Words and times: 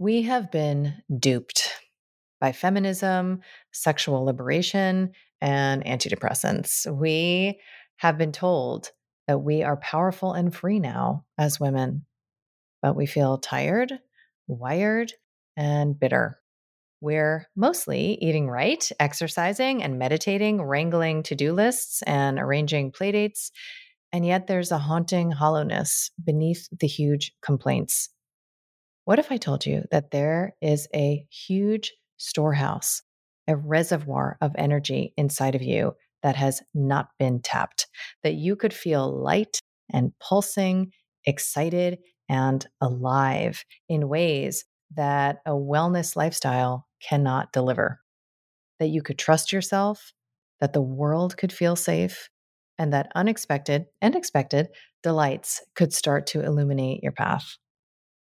We 0.00 0.22
have 0.22 0.50
been 0.50 0.94
duped 1.14 1.68
by 2.40 2.52
feminism, 2.52 3.42
sexual 3.70 4.24
liberation, 4.24 5.12
and 5.42 5.84
antidepressants. 5.84 6.90
We 6.90 7.60
have 7.98 8.16
been 8.16 8.32
told 8.32 8.92
that 9.28 9.40
we 9.40 9.62
are 9.62 9.76
powerful 9.76 10.32
and 10.32 10.54
free 10.54 10.80
now 10.80 11.26
as 11.36 11.60
women, 11.60 12.06
but 12.80 12.96
we 12.96 13.04
feel 13.04 13.36
tired, 13.36 13.92
wired, 14.46 15.12
and 15.54 16.00
bitter. 16.00 16.40
We're 17.02 17.46
mostly 17.54 18.16
eating 18.22 18.48
right, 18.48 18.90
exercising 18.98 19.82
and 19.82 19.98
meditating, 19.98 20.62
wrangling 20.62 21.24
to 21.24 21.34
do 21.34 21.52
lists, 21.52 22.00
and 22.06 22.38
arranging 22.38 22.92
playdates. 22.92 23.50
And 24.14 24.24
yet 24.24 24.46
there's 24.46 24.72
a 24.72 24.78
haunting 24.78 25.30
hollowness 25.30 26.10
beneath 26.24 26.70
the 26.72 26.86
huge 26.86 27.34
complaints. 27.42 28.08
What 29.10 29.18
if 29.18 29.32
I 29.32 29.38
told 29.38 29.66
you 29.66 29.82
that 29.90 30.12
there 30.12 30.54
is 30.60 30.86
a 30.94 31.26
huge 31.32 31.94
storehouse, 32.16 33.02
a 33.48 33.56
reservoir 33.56 34.38
of 34.40 34.52
energy 34.56 35.14
inside 35.16 35.56
of 35.56 35.62
you 35.62 35.94
that 36.22 36.36
has 36.36 36.62
not 36.74 37.08
been 37.18 37.42
tapped, 37.42 37.88
that 38.22 38.34
you 38.34 38.54
could 38.54 38.72
feel 38.72 39.12
light 39.12 39.58
and 39.92 40.12
pulsing, 40.20 40.92
excited 41.24 41.98
and 42.28 42.64
alive 42.80 43.64
in 43.88 44.08
ways 44.08 44.64
that 44.94 45.38
a 45.44 45.54
wellness 45.54 46.14
lifestyle 46.14 46.86
cannot 47.02 47.52
deliver? 47.52 47.98
That 48.78 48.90
you 48.90 49.02
could 49.02 49.18
trust 49.18 49.52
yourself, 49.52 50.12
that 50.60 50.72
the 50.72 50.82
world 50.82 51.36
could 51.36 51.52
feel 51.52 51.74
safe, 51.74 52.30
and 52.78 52.92
that 52.92 53.10
unexpected 53.16 53.86
and 54.00 54.14
expected 54.14 54.68
delights 55.02 55.64
could 55.74 55.92
start 55.92 56.28
to 56.28 56.44
illuminate 56.44 57.02
your 57.02 57.10
path. 57.10 57.56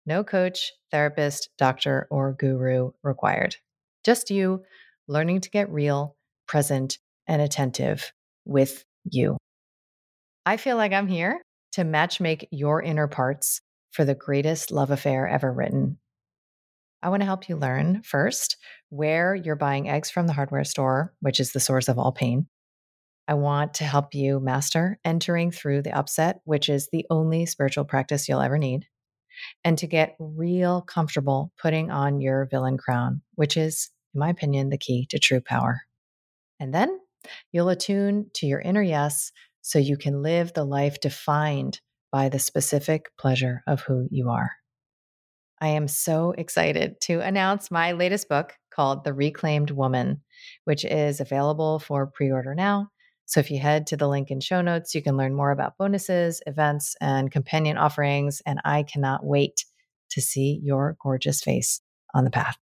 No 0.08 0.24
coach, 0.24 0.72
therapist, 0.90 1.50
doctor, 1.58 2.08
or 2.10 2.32
guru 2.32 2.92
required. 3.02 3.56
Just 4.06 4.30
you 4.30 4.62
learning 5.06 5.42
to 5.42 5.50
get 5.50 5.70
real, 5.70 6.16
present, 6.46 6.96
and 7.27 7.42
attentive 7.42 8.10
with 8.46 8.86
you. 9.05 9.36
I 10.46 10.56
feel 10.56 10.78
like 10.78 10.94
I'm 10.94 11.08
here 11.08 11.42
to 11.72 11.83
matchmake 11.83 12.48
your 12.50 12.83
inner 12.83 13.06
parts 13.06 13.60
for 13.91 14.06
the 14.06 14.14
greatest 14.14 14.70
love 14.70 14.91
affair 14.91 15.28
ever 15.28 15.52
written. 15.52 15.98
I 17.02 17.11
want 17.11 17.20
to 17.20 17.27
help 17.27 17.50
you 17.50 17.56
learn 17.56 18.00
first 18.02 18.56
where 18.88 19.34
you're 19.34 19.56
buying 19.56 19.90
eggs 19.90 20.08
from 20.08 20.27
the 20.27 20.33
hardware 20.33 20.64
store, 20.64 21.12
which 21.20 21.38
is 21.38 21.52
the 21.52 21.61
source 21.61 21.86
of 21.86 21.98
all 21.98 22.12
pain. 22.12 22.46
I 23.28 23.34
want 23.34 23.74
to 23.74 23.84
help 23.84 24.14
you 24.14 24.40
master 24.40 24.98
entering 25.05 25.50
through 25.50 25.83
the 25.83 25.92
upset, 25.92 26.40
which 26.44 26.70
is 26.70 26.88
the 26.90 27.05
only 27.11 27.44
spiritual 27.44 27.84
practice 27.84 28.27
you'll 28.27 28.40
ever 28.40 28.56
need 28.56 28.86
and 29.64 29.78
to 29.78 29.86
get 29.86 30.17
real 30.19 30.83
comfortable 30.83 31.53
putting 31.61 31.91
on 31.91 32.20
your 32.20 32.47
villain 32.50 32.78
crown, 32.78 33.22
which 33.34 33.56
is, 33.56 33.91
in 34.14 34.20
my 34.20 34.30
opinion, 34.30 34.70
the 34.70 34.78
key 34.78 35.06
to 35.11 35.19
true 35.19 35.41
power. 35.41 35.83
And 36.61 36.75
then 36.75 36.98
you'll 37.53 37.69
attune 37.69 38.30
to 38.34 38.47
your 38.47 38.61
inner 38.61 38.83
yes 38.83 39.33
so 39.62 39.78
you 39.78 39.97
can 39.97 40.22
live 40.22 40.53
the 40.53 40.64
life 40.64 41.00
defined 41.00 41.80
by 42.11 42.28
the 42.28 42.39
specific 42.39 43.06
pleasure 43.19 43.62
of 43.67 43.83
who 43.83 44.08
you 44.11 44.30
are. 44.30 44.53
I 45.61 45.69
am 45.69 45.89
so 45.89 46.33
excited 46.39 47.00
to 47.02 47.20
announce 47.20 47.70
my 47.70 47.92
latest 47.92 48.28
book 48.28 48.55
called 48.70 49.05
The 49.05 49.12
Reclaimed 49.12 49.73
Woman, 49.73 50.23
which 50.64 50.84
is 50.84 51.20
available 51.20 51.80
for 51.80 52.06
pre 52.06 52.30
order 52.30 52.55
now 52.55 52.91
so 53.28 53.40
if 53.40 53.50
you 53.50 53.58
head 53.58 53.86
to 53.88 53.96
the 53.98 54.08
link 54.08 54.30
in 54.30 54.40
show 54.40 54.62
notes, 54.62 54.94
you 54.94 55.02
can 55.02 55.18
learn 55.18 55.34
more 55.34 55.50
about 55.50 55.76
bonuses, 55.76 56.40
events, 56.46 56.96
and 56.98 57.30
companion 57.30 57.76
offerings. 57.76 58.40
And 58.46 58.58
I 58.64 58.84
cannot 58.84 59.22
wait 59.22 59.66
to 60.12 60.22
see 60.22 60.58
your 60.62 60.96
gorgeous 61.02 61.42
face 61.42 61.82
on 62.14 62.24
the 62.24 62.30
path. 62.30 62.56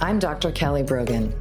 I'm 0.00 0.20
Dr. 0.20 0.52
Kelly 0.52 0.84
Brogan. 0.84 1.34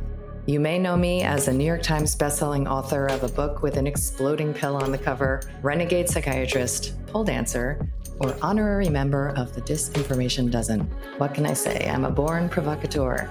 You 0.48 0.60
may 0.60 0.80
know 0.80 0.98
me 0.98 1.22
as 1.22 1.48
a 1.48 1.54
New 1.54 1.64
York 1.64 1.84
Times 1.84 2.16
bestselling 2.16 2.68
author 2.68 3.06
of 3.06 3.22
a 3.22 3.28
book 3.28 3.62
with 3.62 3.78
an 3.78 3.86
exploding 3.86 4.52
pill 4.52 4.78
on 4.78 4.92
the 4.92 4.98
cover, 4.98 5.44
renegade 5.62 6.10
psychiatrist, 6.10 6.96
pole 7.06 7.24
dancer, 7.24 7.88
or 8.20 8.36
honorary 8.42 8.90
member 8.90 9.30
of 9.36 9.54
the 9.56 9.62
Disinformation 9.62 10.52
Dozen. 10.52 10.82
What 11.18 11.34
can 11.34 11.46
I 11.46 11.54
say? 11.54 11.90
I'm 11.90 12.06
a 12.06 12.12
born 12.12 12.50
provocateur. 12.50 13.30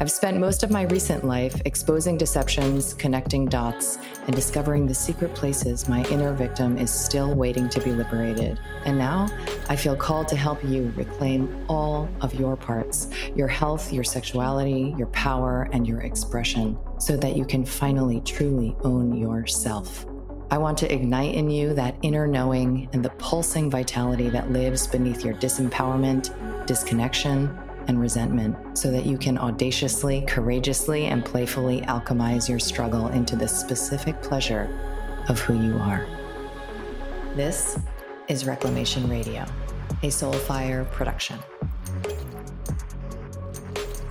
I've 0.00 0.10
spent 0.10 0.38
most 0.38 0.62
of 0.62 0.70
my 0.70 0.84
recent 0.84 1.26
life 1.26 1.60
exposing 1.66 2.16
deceptions, 2.16 2.94
connecting 2.94 3.44
dots, 3.44 3.98
and 4.26 4.34
discovering 4.34 4.86
the 4.86 4.94
secret 4.94 5.34
places 5.34 5.90
my 5.90 6.04
inner 6.04 6.32
victim 6.32 6.78
is 6.78 6.90
still 6.90 7.34
waiting 7.34 7.68
to 7.68 7.82
be 7.82 7.92
liberated. 7.92 8.58
And 8.86 8.96
now 8.96 9.28
I 9.68 9.76
feel 9.76 9.94
called 9.94 10.26
to 10.28 10.36
help 10.36 10.64
you 10.64 10.90
reclaim 10.96 11.66
all 11.68 12.08
of 12.22 12.32
your 12.32 12.56
parts 12.56 13.10
your 13.34 13.48
health, 13.48 13.92
your 13.92 14.04
sexuality, 14.04 14.94
your 14.96 15.08
power, 15.08 15.68
and 15.74 15.86
your 15.86 16.00
expression 16.00 16.78
so 16.98 17.18
that 17.18 17.36
you 17.36 17.44
can 17.44 17.66
finally 17.66 18.22
truly 18.22 18.74
own 18.82 19.14
yourself. 19.14 20.06
I 20.52 20.58
want 20.58 20.78
to 20.78 20.92
ignite 20.92 21.36
in 21.36 21.48
you 21.48 21.74
that 21.74 21.94
inner 22.02 22.26
knowing 22.26 22.88
and 22.92 23.04
the 23.04 23.10
pulsing 23.10 23.70
vitality 23.70 24.28
that 24.30 24.50
lives 24.50 24.88
beneath 24.88 25.24
your 25.24 25.34
disempowerment, 25.34 26.66
disconnection, 26.66 27.56
and 27.86 28.00
resentment 28.00 28.76
so 28.76 28.90
that 28.90 29.06
you 29.06 29.16
can 29.16 29.38
audaciously, 29.38 30.24
courageously, 30.26 31.06
and 31.06 31.24
playfully 31.24 31.82
alchemize 31.82 32.48
your 32.48 32.58
struggle 32.58 33.06
into 33.08 33.36
the 33.36 33.46
specific 33.46 34.20
pleasure 34.22 34.68
of 35.28 35.38
who 35.38 35.54
you 35.54 35.76
are. 35.76 36.04
This 37.36 37.78
is 38.26 38.44
Reclamation 38.44 39.08
Radio, 39.08 39.42
a 40.02 40.08
Soulfire 40.08 40.90
production. 40.90 41.38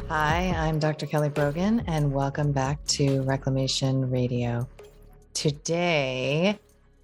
Hi, 0.07 0.53
I'm 0.55 0.79
Dr. 0.79 1.05
Kelly 1.05 1.29
Brogan, 1.29 1.83
and 1.85 2.13
welcome 2.13 2.53
back 2.53 2.81
to 2.85 3.23
Reclamation 3.23 4.09
Radio. 4.09 4.69
Today, 5.33 6.59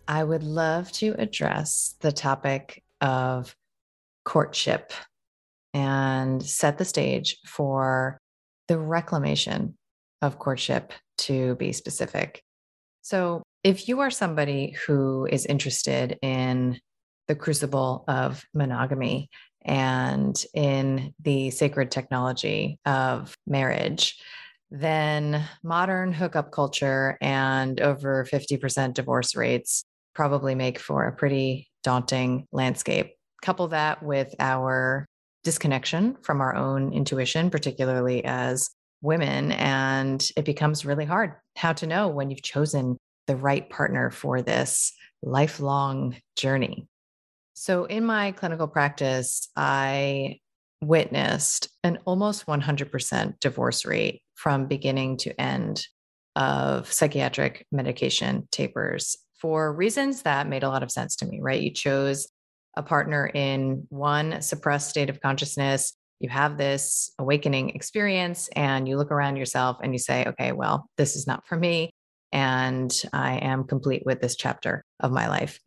I 0.08 0.24
would 0.24 0.44
love 0.44 0.92
to 0.94 1.16
address 1.18 1.96
the 2.02 2.12
topic 2.12 2.84
of 3.02 3.56
courtship 4.24 4.92
and 5.74 6.44
set 6.44 6.78
the 6.78 6.86
stage 6.86 7.38
for 7.46 8.18
the 8.68 8.78
reclamation 8.78 9.78
of 10.22 10.40
courtship 10.40 10.94
to 11.18 11.56
be 11.56 11.72
specific. 11.72 12.42
So, 13.02 13.44
if 13.64 13.88
you 13.88 14.02
are 14.02 14.12
somebody 14.12 14.76
who 14.86 15.26
is 15.26 15.46
interested 15.46 16.18
in 16.22 16.80
the 17.28 17.36
crucible 17.36 18.04
of 18.08 18.44
monogamy 18.54 19.30
and 19.64 20.44
in 20.54 21.14
the 21.20 21.50
sacred 21.50 21.90
technology 21.90 22.80
of 22.86 23.36
marriage, 23.48 24.20
then 24.72 25.44
modern 25.64 26.12
hookup 26.14 26.52
culture 26.52 27.18
and 27.22 27.80
over 27.82 28.26
50% 28.26 28.94
divorce 28.94 29.36
rates 29.36 29.84
probably 30.14 30.56
make 30.56 30.80
for 30.80 31.06
a 31.06 31.16
pretty 31.16 31.68
daunting 31.84 32.48
landscape. 32.52 33.14
Couple 33.42 33.68
that 33.70 34.02
with 34.02 34.34
our 34.40 35.06
disconnection 35.44 36.18
from 36.24 36.42
our 36.42 36.56
own 36.56 36.92
intuition, 36.94 37.50
particularly 37.50 38.26
as 38.26 38.70
women, 39.02 39.52
and 39.52 40.28
it 40.36 40.46
becomes 40.46 40.86
really 40.86 41.06
hard 41.06 41.34
how 41.56 41.74
to 41.74 41.86
know 41.88 42.08
when 42.08 42.30
you've 42.32 42.42
chosen 42.42 42.98
the 43.28 43.36
right 43.36 43.70
partner 43.70 44.10
for 44.10 44.42
this 44.42 44.92
lifelong 45.22 46.16
journey. 46.36 46.88
So, 47.54 47.86
in 47.86 48.04
my 48.04 48.32
clinical 48.32 48.68
practice, 48.68 49.48
I 49.56 50.40
witnessed 50.88 51.70
an 51.84 52.00
almost 52.06 52.46
100% 52.46 53.40
divorce 53.40 53.86
rate 53.86 54.22
from 54.36 54.68
beginning 54.68 55.18
to 55.18 55.40
end 55.40 55.86
of 56.36 56.92
psychiatric 56.92 57.66
medication 57.72 58.48
tapers 58.52 59.18
for 59.40 59.74
reasons 59.74 60.24
that 60.24 60.48
made 60.48 60.64
a 60.64 60.70
lot 60.70 60.84
of 60.84 60.92
sense 60.92 61.16
to 61.18 61.26
me, 61.26 61.40
right? 61.42 61.62
You 61.62 61.72
chose 61.72 62.28
a 62.78 62.84
partner 62.84 63.28
in 63.34 63.86
one 63.90 64.42
suppressed 64.42 64.90
state 64.90 65.10
of 65.10 65.22
consciousness. 65.22 65.94
You 66.20 66.30
have 66.30 66.58
this 66.58 67.12
awakening 67.20 67.72
experience, 67.72 68.50
and 68.56 68.88
you 68.88 68.98
look 68.98 69.12
around 69.12 69.38
yourself 69.38 69.78
and 69.82 69.94
you 69.94 70.00
say, 70.00 70.26
okay, 70.26 70.52
well, 70.52 70.90
this 70.98 71.16
is 71.16 71.28
not 71.28 71.46
for 71.46 71.58
me. 71.58 71.92
And 72.32 72.92
I 73.14 73.38
am 73.38 73.66
complete 73.66 74.04
with 74.06 74.22
this 74.22 74.36
chapter 74.36 74.84
of 75.00 75.12
my 75.12 75.28
life. 75.28 75.60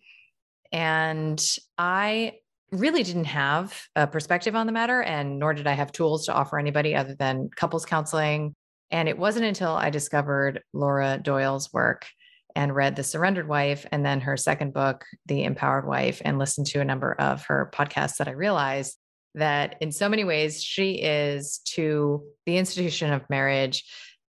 And 0.73 1.43
I 1.79 2.35
really 2.71 3.03
didn't 3.03 3.25
have 3.25 3.75
a 3.97 4.07
perspective 4.07 4.55
on 4.55 4.67
the 4.67 4.73
matter, 4.73 5.03
and 5.03 5.39
nor 5.39 5.55
did 5.55 5.67
I 5.67 5.73
have 5.73 5.93
tools 5.93 6.27
to 6.27 6.35
offer 6.35 6.59
anybody 6.59 6.95
other 6.95 7.15
than 7.15 7.49
couples 7.55 7.87
counseling. 7.87 8.55
And 8.91 9.09
it 9.09 9.19
wasn't 9.19 9.47
until 9.47 9.73
I 9.73 9.91
discovered 9.91 10.63
Laura 10.73 11.19
Doyle's 11.23 11.73
work 11.73 12.07
and 12.55 12.75
read 12.75 12.97
The 12.97 13.05
Surrendered 13.05 13.49
Wife 13.49 13.87
and 13.93 14.05
then 14.05 14.21
her 14.23 14.37
second 14.37 14.73
book, 14.73 15.05
The 15.27 15.45
Empowered 15.45 15.87
Wife, 15.87 16.23
and 16.25 16.39
listened 16.39 16.67
to 16.69 16.81
a 16.81 16.85
number 16.85 17.13
of 17.13 17.45
her 17.47 17.71
podcasts 17.75 18.17
that 18.17 18.29
I 18.29 18.33
realized 18.33 18.97
that 19.35 19.77
in 19.81 19.93
so 19.93 20.09
many 20.09 20.25
ways 20.25 20.63
she 20.63 20.93
is 20.95 21.59
to 21.67 22.25
the 22.47 22.57
institution 22.57 23.13
of 23.13 23.29
marriage, 23.31 23.85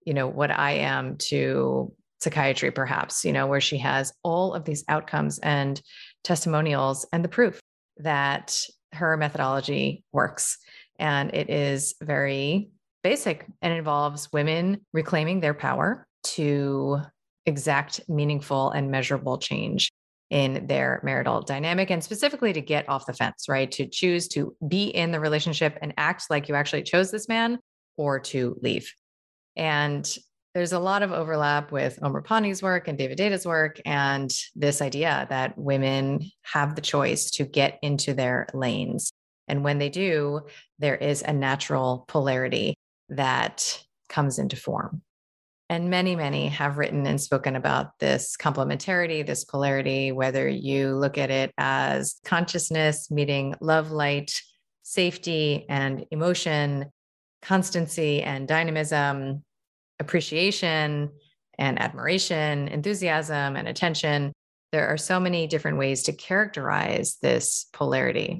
you 0.05 0.13
know, 0.13 0.27
what 0.27 0.51
I 0.51 0.71
am 0.71 1.17
to 1.29 1.93
psychiatry, 2.19 2.71
perhaps, 2.71 3.23
you 3.23 3.31
know, 3.31 3.47
where 3.47 3.61
she 3.61 3.77
has 3.77 4.13
all 4.23 4.53
of 4.53 4.65
these 4.65 4.83
outcomes 4.89 5.39
and 5.39 5.81
testimonials 6.23 7.07
and 7.13 7.23
the 7.23 7.29
proof 7.29 7.58
that 7.99 8.59
her 8.93 9.17
methodology 9.17 10.03
works. 10.11 10.57
And 10.97 11.33
it 11.33 11.49
is 11.49 11.95
very 12.01 12.71
basic 13.03 13.45
and 13.61 13.73
involves 13.73 14.31
women 14.33 14.85
reclaiming 14.93 15.39
their 15.39 15.53
power 15.53 16.05
to 16.23 16.99
exact 17.45 18.01
meaningful 18.09 18.71
and 18.71 18.91
measurable 18.91 19.37
change 19.37 19.91
in 20.29 20.67
their 20.67 20.99
marital 21.03 21.41
dynamic 21.41 21.89
and 21.89 22.03
specifically 22.03 22.53
to 22.53 22.61
get 22.61 22.87
off 22.87 23.05
the 23.05 23.13
fence, 23.13 23.45
right? 23.49 23.71
To 23.71 23.87
choose 23.87 24.27
to 24.29 24.55
be 24.67 24.85
in 24.85 25.11
the 25.11 25.19
relationship 25.19 25.77
and 25.81 25.93
act 25.97 26.25
like 26.29 26.47
you 26.47 26.55
actually 26.55 26.83
chose 26.83 27.09
this 27.09 27.27
man 27.27 27.59
or 27.97 28.19
to 28.19 28.57
leave. 28.61 28.93
And 29.55 30.07
there's 30.53 30.73
a 30.73 30.79
lot 30.79 31.03
of 31.03 31.11
overlap 31.11 31.71
with 31.71 31.99
Omar 32.01 32.21
Pani's 32.21 32.61
work 32.61 32.87
and 32.87 32.97
David 32.97 33.17
Deida's 33.17 33.45
work, 33.45 33.79
and 33.85 34.31
this 34.55 34.81
idea 34.81 35.27
that 35.29 35.57
women 35.57 36.31
have 36.41 36.75
the 36.75 36.81
choice 36.81 37.31
to 37.31 37.45
get 37.45 37.77
into 37.81 38.13
their 38.13 38.47
lanes. 38.53 39.11
And 39.47 39.63
when 39.63 39.77
they 39.77 39.89
do, 39.89 40.41
there 40.79 40.95
is 40.95 41.21
a 41.21 41.33
natural 41.33 42.05
polarity 42.07 42.75
that 43.09 43.83
comes 44.07 44.39
into 44.39 44.55
form. 44.55 45.01
And 45.71 45.91
many, 45.91 46.15
many 46.15 46.47
have 46.47 46.79
written 46.79 47.05
and 47.05 47.21
spoken 47.21 47.55
about 47.55 47.99
this 47.99 48.35
complementarity, 48.35 49.25
this 49.25 49.45
polarity, 49.45 50.11
whether 50.11 50.49
you 50.49 50.95
look 50.95 51.19
at 51.19 51.29
it 51.29 51.51
as 51.59 52.15
consciousness 52.25 53.11
meeting 53.11 53.53
love, 53.61 53.91
light, 53.91 54.41
safety, 54.81 55.67
and 55.69 56.05
emotion, 56.09 56.87
constancy 57.43 58.23
and 58.23 58.47
dynamism, 58.47 59.43
appreciation 59.99 61.09
and 61.57 61.81
admiration, 61.81 62.67
enthusiasm 62.69 63.55
and 63.55 63.67
attention. 63.67 64.31
There 64.71 64.87
are 64.87 64.97
so 64.97 65.19
many 65.19 65.47
different 65.47 65.77
ways 65.77 66.03
to 66.03 66.13
characterize 66.13 67.17
this 67.21 67.67
polarity. 67.73 68.39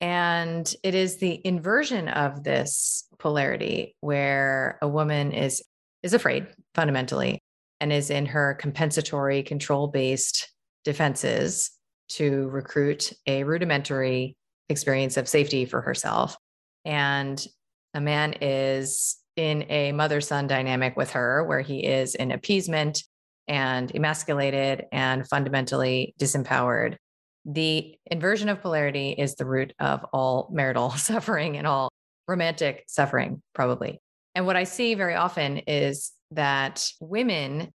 And 0.00 0.72
it 0.82 0.94
is 0.94 1.18
the 1.18 1.40
inversion 1.44 2.08
of 2.08 2.44
this 2.44 3.06
polarity 3.18 3.96
where 4.00 4.78
a 4.80 4.88
woman 4.88 5.32
is 5.32 5.62
is 6.04 6.14
afraid 6.14 6.46
fundamentally 6.76 7.40
and 7.80 7.92
is 7.92 8.08
in 8.10 8.26
her 8.26 8.54
compensatory 8.54 9.42
control 9.42 9.88
based 9.88 10.48
defenses 10.84 11.72
to 12.10 12.48
recruit 12.48 13.12
a 13.26 13.42
rudimentary 13.42 14.36
experience 14.68 15.16
of 15.16 15.28
safety 15.28 15.64
for 15.64 15.80
herself 15.80 16.36
and 16.84 17.44
a 17.94 18.00
man 18.00 18.34
is 18.40 19.16
in 19.38 19.64
a 19.70 19.92
mother 19.92 20.20
son 20.20 20.46
dynamic 20.46 20.96
with 20.96 21.12
her, 21.12 21.44
where 21.44 21.60
he 21.60 21.84
is 21.84 22.14
in 22.14 22.32
appeasement 22.32 23.04
and 23.46 23.94
emasculated 23.94 24.86
and 24.92 25.26
fundamentally 25.26 26.14
disempowered. 26.18 26.96
The 27.44 27.96
inversion 28.06 28.48
of 28.48 28.60
polarity 28.60 29.10
is 29.10 29.36
the 29.36 29.46
root 29.46 29.72
of 29.78 30.04
all 30.12 30.48
marital 30.52 30.90
suffering 30.96 31.56
and 31.56 31.66
all 31.66 31.88
romantic 32.26 32.84
suffering, 32.88 33.42
probably. 33.54 33.98
And 34.34 34.46
what 34.46 34.56
I 34.56 34.64
see 34.64 34.94
very 34.94 35.14
often 35.14 35.58
is 35.58 36.12
that 36.32 36.90
women 37.00 37.70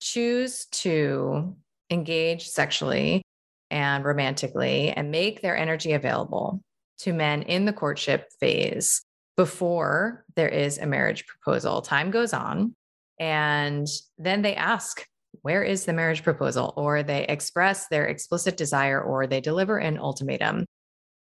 choose 0.00 0.66
to 0.66 1.56
engage 1.90 2.48
sexually 2.48 3.22
and 3.70 4.04
romantically 4.04 4.90
and 4.90 5.10
make 5.10 5.40
their 5.40 5.56
energy 5.56 5.92
available 5.92 6.60
to 6.98 7.12
men 7.12 7.42
in 7.42 7.64
the 7.64 7.72
courtship 7.72 8.28
phase 8.38 9.03
before 9.36 10.24
there 10.36 10.48
is 10.48 10.78
a 10.78 10.86
marriage 10.86 11.26
proposal. 11.26 11.82
Time 11.82 12.10
goes 12.10 12.32
on, 12.32 12.74
and 13.18 13.86
then 14.18 14.42
they 14.42 14.54
ask, 14.54 15.04
Where 15.42 15.62
is 15.62 15.84
the 15.84 15.92
marriage 15.92 16.22
proposal? 16.22 16.72
Or 16.76 17.02
they 17.02 17.26
express 17.26 17.88
their 17.88 18.06
explicit 18.06 18.56
desire 18.56 19.00
or 19.00 19.26
they 19.26 19.40
deliver 19.40 19.78
an 19.78 19.98
ultimatum. 19.98 20.66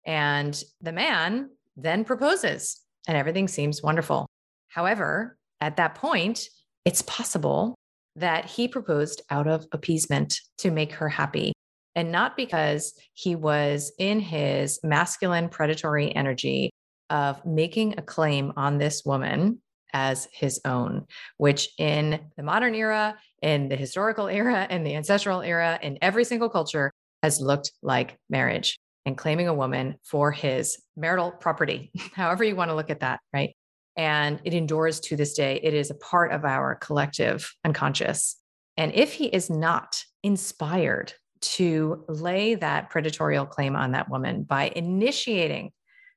And 0.04 0.60
the 0.80 0.92
man 0.92 1.50
then 1.76 2.04
proposes, 2.04 2.80
and 3.08 3.16
everything 3.16 3.48
seems 3.48 3.82
wonderful. 3.82 4.26
However, 4.68 5.36
at 5.60 5.76
that 5.76 5.94
point, 5.94 6.48
it's 6.84 7.02
possible 7.02 7.74
that 8.16 8.46
he 8.46 8.68
proposed 8.68 9.22
out 9.30 9.46
of 9.46 9.66
appeasement 9.72 10.40
to 10.58 10.70
make 10.70 10.92
her 10.92 11.08
happy 11.08 11.52
and 11.94 12.10
not 12.10 12.36
because 12.36 12.94
he 13.14 13.34
was 13.34 13.92
in 13.98 14.20
his 14.20 14.80
masculine 14.82 15.48
predatory 15.48 16.14
energy 16.14 16.70
of 17.12 17.44
making 17.44 17.98
a 17.98 18.02
claim 18.02 18.54
on 18.56 18.78
this 18.78 19.04
woman 19.04 19.60
as 19.92 20.26
his 20.32 20.60
own, 20.64 21.06
which 21.36 21.68
in 21.78 22.18
the 22.38 22.42
modern 22.42 22.74
era, 22.74 23.16
in 23.42 23.68
the 23.68 23.76
historical 23.76 24.26
era, 24.26 24.66
in 24.70 24.82
the 24.82 24.96
ancestral 24.96 25.42
era, 25.42 25.78
in 25.82 25.98
every 26.00 26.24
single 26.24 26.48
culture 26.48 26.90
has 27.22 27.38
looked 27.38 27.70
like 27.82 28.16
marriage 28.30 28.78
and 29.04 29.18
claiming 29.18 29.46
a 29.46 29.54
woman 29.54 29.96
for 30.02 30.32
his 30.32 30.82
marital 30.96 31.30
property, 31.30 31.90
however 32.14 32.44
you 32.44 32.56
want 32.56 32.70
to 32.70 32.74
look 32.74 32.88
at 32.88 33.00
that, 33.00 33.20
right? 33.34 33.54
And 33.94 34.40
it 34.44 34.54
endures 34.54 34.98
to 35.00 35.16
this 35.16 35.34
day. 35.34 35.60
It 35.62 35.74
is 35.74 35.90
a 35.90 35.94
part 35.96 36.32
of 36.32 36.46
our 36.46 36.76
collective 36.76 37.54
unconscious. 37.62 38.36
And 38.78 38.94
if 38.94 39.12
he 39.12 39.26
is 39.26 39.50
not 39.50 40.02
inspired 40.22 41.12
to 41.42 42.04
lay 42.08 42.54
that 42.54 42.90
predatorial 42.90 43.50
claim 43.50 43.76
on 43.76 43.92
that 43.92 44.08
woman 44.08 44.44
by 44.44 44.72
initiating 44.74 45.72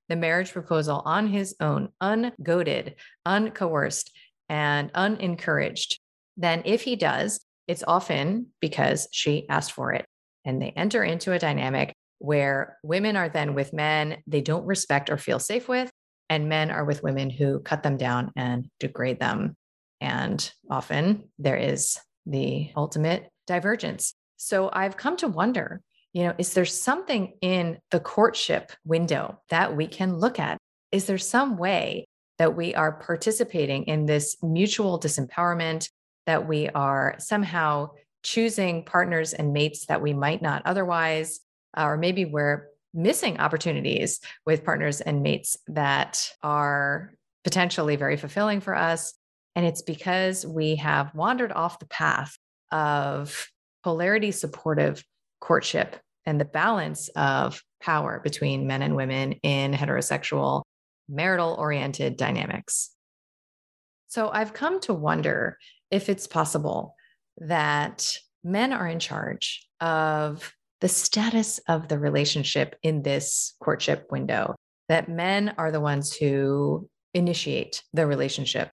the 0.09 0.15
marriage 0.15 0.51
proposal 0.51 1.01
on 1.05 1.27
his 1.27 1.55
own, 1.59 1.89
ungoaded, 2.01 2.95
uncoerced, 3.25 4.09
and 4.49 4.91
unencouraged, 4.93 5.99
then 6.37 6.61
if 6.65 6.83
he 6.83 6.95
does, 6.95 7.39
it's 7.67 7.83
often 7.87 8.47
because 8.61 9.07
she 9.11 9.47
asked 9.49 9.71
for 9.71 9.93
it. 9.93 10.05
And 10.43 10.61
they 10.61 10.71
enter 10.71 11.03
into 11.03 11.31
a 11.31 11.39
dynamic 11.39 11.93
where 12.19 12.77
women 12.83 13.15
are 13.15 13.29
then 13.29 13.55
with 13.55 13.73
men 13.73 14.17
they 14.27 14.41
don't 14.41 14.65
respect 14.65 15.09
or 15.09 15.17
feel 15.17 15.39
safe 15.39 15.67
with, 15.67 15.91
and 16.29 16.49
men 16.49 16.71
are 16.71 16.85
with 16.85 17.03
women 17.03 17.29
who 17.29 17.59
cut 17.59 17.83
them 17.83 17.97
down 17.97 18.31
and 18.35 18.67
degrade 18.79 19.19
them. 19.19 19.55
And 20.01 20.51
often 20.69 21.29
there 21.39 21.57
is 21.57 21.97
the 22.25 22.71
ultimate 22.75 23.29
divergence. 23.47 24.13
So 24.37 24.69
I've 24.71 24.97
come 24.97 25.17
to 25.17 25.27
wonder 25.27 25.81
you 26.15 26.23
know, 26.23 26.33
is 26.37 26.53
there 26.53 26.63
something 26.63 27.33
in 27.41 27.77
the 27.91 27.99
courtship 27.99 28.71
window 28.85 29.41
that 29.49 29.75
we 29.75 29.85
can 29.85 30.15
look 30.15 30.39
at? 30.39 30.57
Is 30.93 31.07
there 31.07 31.17
some 31.17 31.57
way 31.57 32.07
that 32.39 32.55
we 32.55 32.73
are 32.73 32.93
participating 32.93 33.83
in 33.83 34.05
this 34.05 34.37
mutual 34.41 34.97
disempowerment, 34.97 35.89
that 36.25 36.47
we 36.47 36.69
are 36.69 37.15
somehow 37.19 37.89
choosing 38.23 38.85
partners 38.85 39.33
and 39.33 39.51
mates 39.51 39.87
that 39.87 40.01
we 40.01 40.13
might 40.13 40.41
not 40.41 40.61
otherwise, 40.63 41.41
uh, 41.77 41.83
or 41.83 41.97
maybe 41.97 42.23
we're 42.23 42.67
missing 42.93 43.37
opportunities 43.41 44.21
with 44.45 44.63
partners 44.63 45.01
and 45.01 45.21
mates 45.21 45.57
that 45.67 46.31
are 46.41 47.13
potentially 47.43 47.97
very 47.97 48.15
fulfilling 48.15 48.61
for 48.61 48.73
us. 48.73 49.13
And 49.53 49.65
it's 49.65 49.81
because 49.81 50.45
we 50.45 50.77
have 50.77 51.13
wandered 51.13 51.51
off 51.51 51.77
the 51.77 51.87
path 51.87 52.37
of 52.71 53.49
polarity 53.83 54.31
supportive 54.31 55.03
courtship 55.41 55.97
and 56.25 56.39
the 56.39 56.45
balance 56.45 57.09
of 57.09 57.61
power 57.81 58.19
between 58.23 58.67
men 58.67 58.81
and 58.81 58.95
women 58.95 59.33
in 59.43 59.73
heterosexual 59.73 60.63
marital 61.07 61.55
oriented 61.59 62.17
dynamics. 62.17 62.91
So 64.07 64.29
I've 64.29 64.53
come 64.53 64.79
to 64.81 64.93
wonder 64.93 65.57
if 65.91 66.09
it's 66.09 66.27
possible 66.27 66.95
that 67.37 68.17
men 68.43 68.73
are 68.73 68.87
in 68.87 68.99
charge 68.99 69.67
of 69.81 70.51
the 70.81 70.87
status 70.87 71.59
of 71.67 71.87
the 71.87 71.99
relationship 71.99 72.75
in 72.81 73.01
this 73.01 73.55
courtship 73.61 74.11
window, 74.11 74.55
that 74.89 75.09
men 75.09 75.53
are 75.57 75.71
the 75.71 75.79
ones 75.79 76.15
who 76.15 76.87
initiate 77.13 77.83
the 77.93 78.05
relationship, 78.05 78.71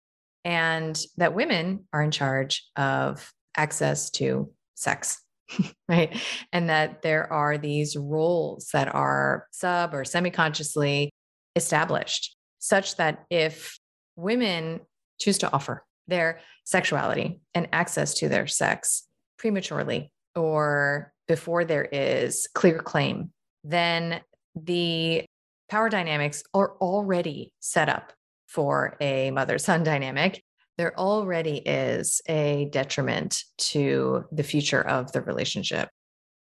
and 0.45 0.99
that 1.17 1.33
women 1.33 1.85
are 1.91 2.01
in 2.01 2.11
charge 2.11 2.65
of 2.75 3.31
access 3.55 4.09
to 4.11 4.51
sex. 4.75 5.21
right? 5.89 6.15
And 6.51 6.69
that 6.69 7.01
there 7.01 7.31
are 7.31 7.57
these 7.57 7.95
roles 7.95 8.69
that 8.73 8.93
are 8.93 9.47
sub 9.51 9.93
or 9.93 10.03
semi 10.03 10.29
consciously 10.29 11.11
established, 11.55 12.35
such 12.59 12.97
that 12.97 13.25
if 13.29 13.77
women 14.15 14.81
choose 15.19 15.37
to 15.39 15.51
offer 15.51 15.83
their 16.07 16.39
sexuality 16.63 17.39
and 17.53 17.67
access 17.73 18.13
to 18.15 18.29
their 18.29 18.47
sex 18.47 19.03
prematurely 19.37 20.11
or 20.35 21.11
before 21.27 21.65
there 21.65 21.85
is 21.85 22.47
clear 22.53 22.79
claim, 22.79 23.31
then 23.63 24.21
the 24.55 25.25
power 25.69 25.89
dynamics 25.89 26.43
are 26.53 26.77
already 26.77 27.51
set 27.59 27.89
up 27.89 28.13
for 28.47 28.95
a 29.01 29.29
mother 29.31 29.57
son 29.57 29.83
dynamic 29.83 30.41
there 30.77 30.97
already 30.97 31.57
is 31.57 32.21
a 32.27 32.69
detriment 32.71 33.43
to 33.57 34.25
the 34.31 34.43
future 34.43 34.81
of 34.81 35.11
the 35.11 35.21
relationship. 35.21 35.89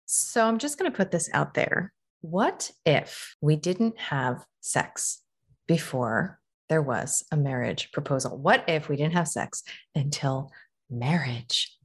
So 0.06 0.46
I'm 0.46 0.58
just 0.58 0.80
going 0.80 0.92
to 0.92 0.96
put 0.96 1.12
this 1.12 1.30
out 1.34 1.54
there. 1.54 1.94
What 2.22 2.72
if 2.86 3.36
we 3.42 3.56
didn't 3.56 4.00
have 4.00 4.44
sex 4.62 5.22
before 5.68 6.40
there 6.70 6.82
was 6.82 7.24
a 7.32 7.38
marriage 7.38 7.92
proposal? 7.92 8.38
What 8.38 8.64
if 8.68 8.90
we 8.90 8.96
didn't 8.96 9.14
have 9.14 9.28
sex 9.28 9.64
until 9.94 10.52
marriage? 10.90 11.78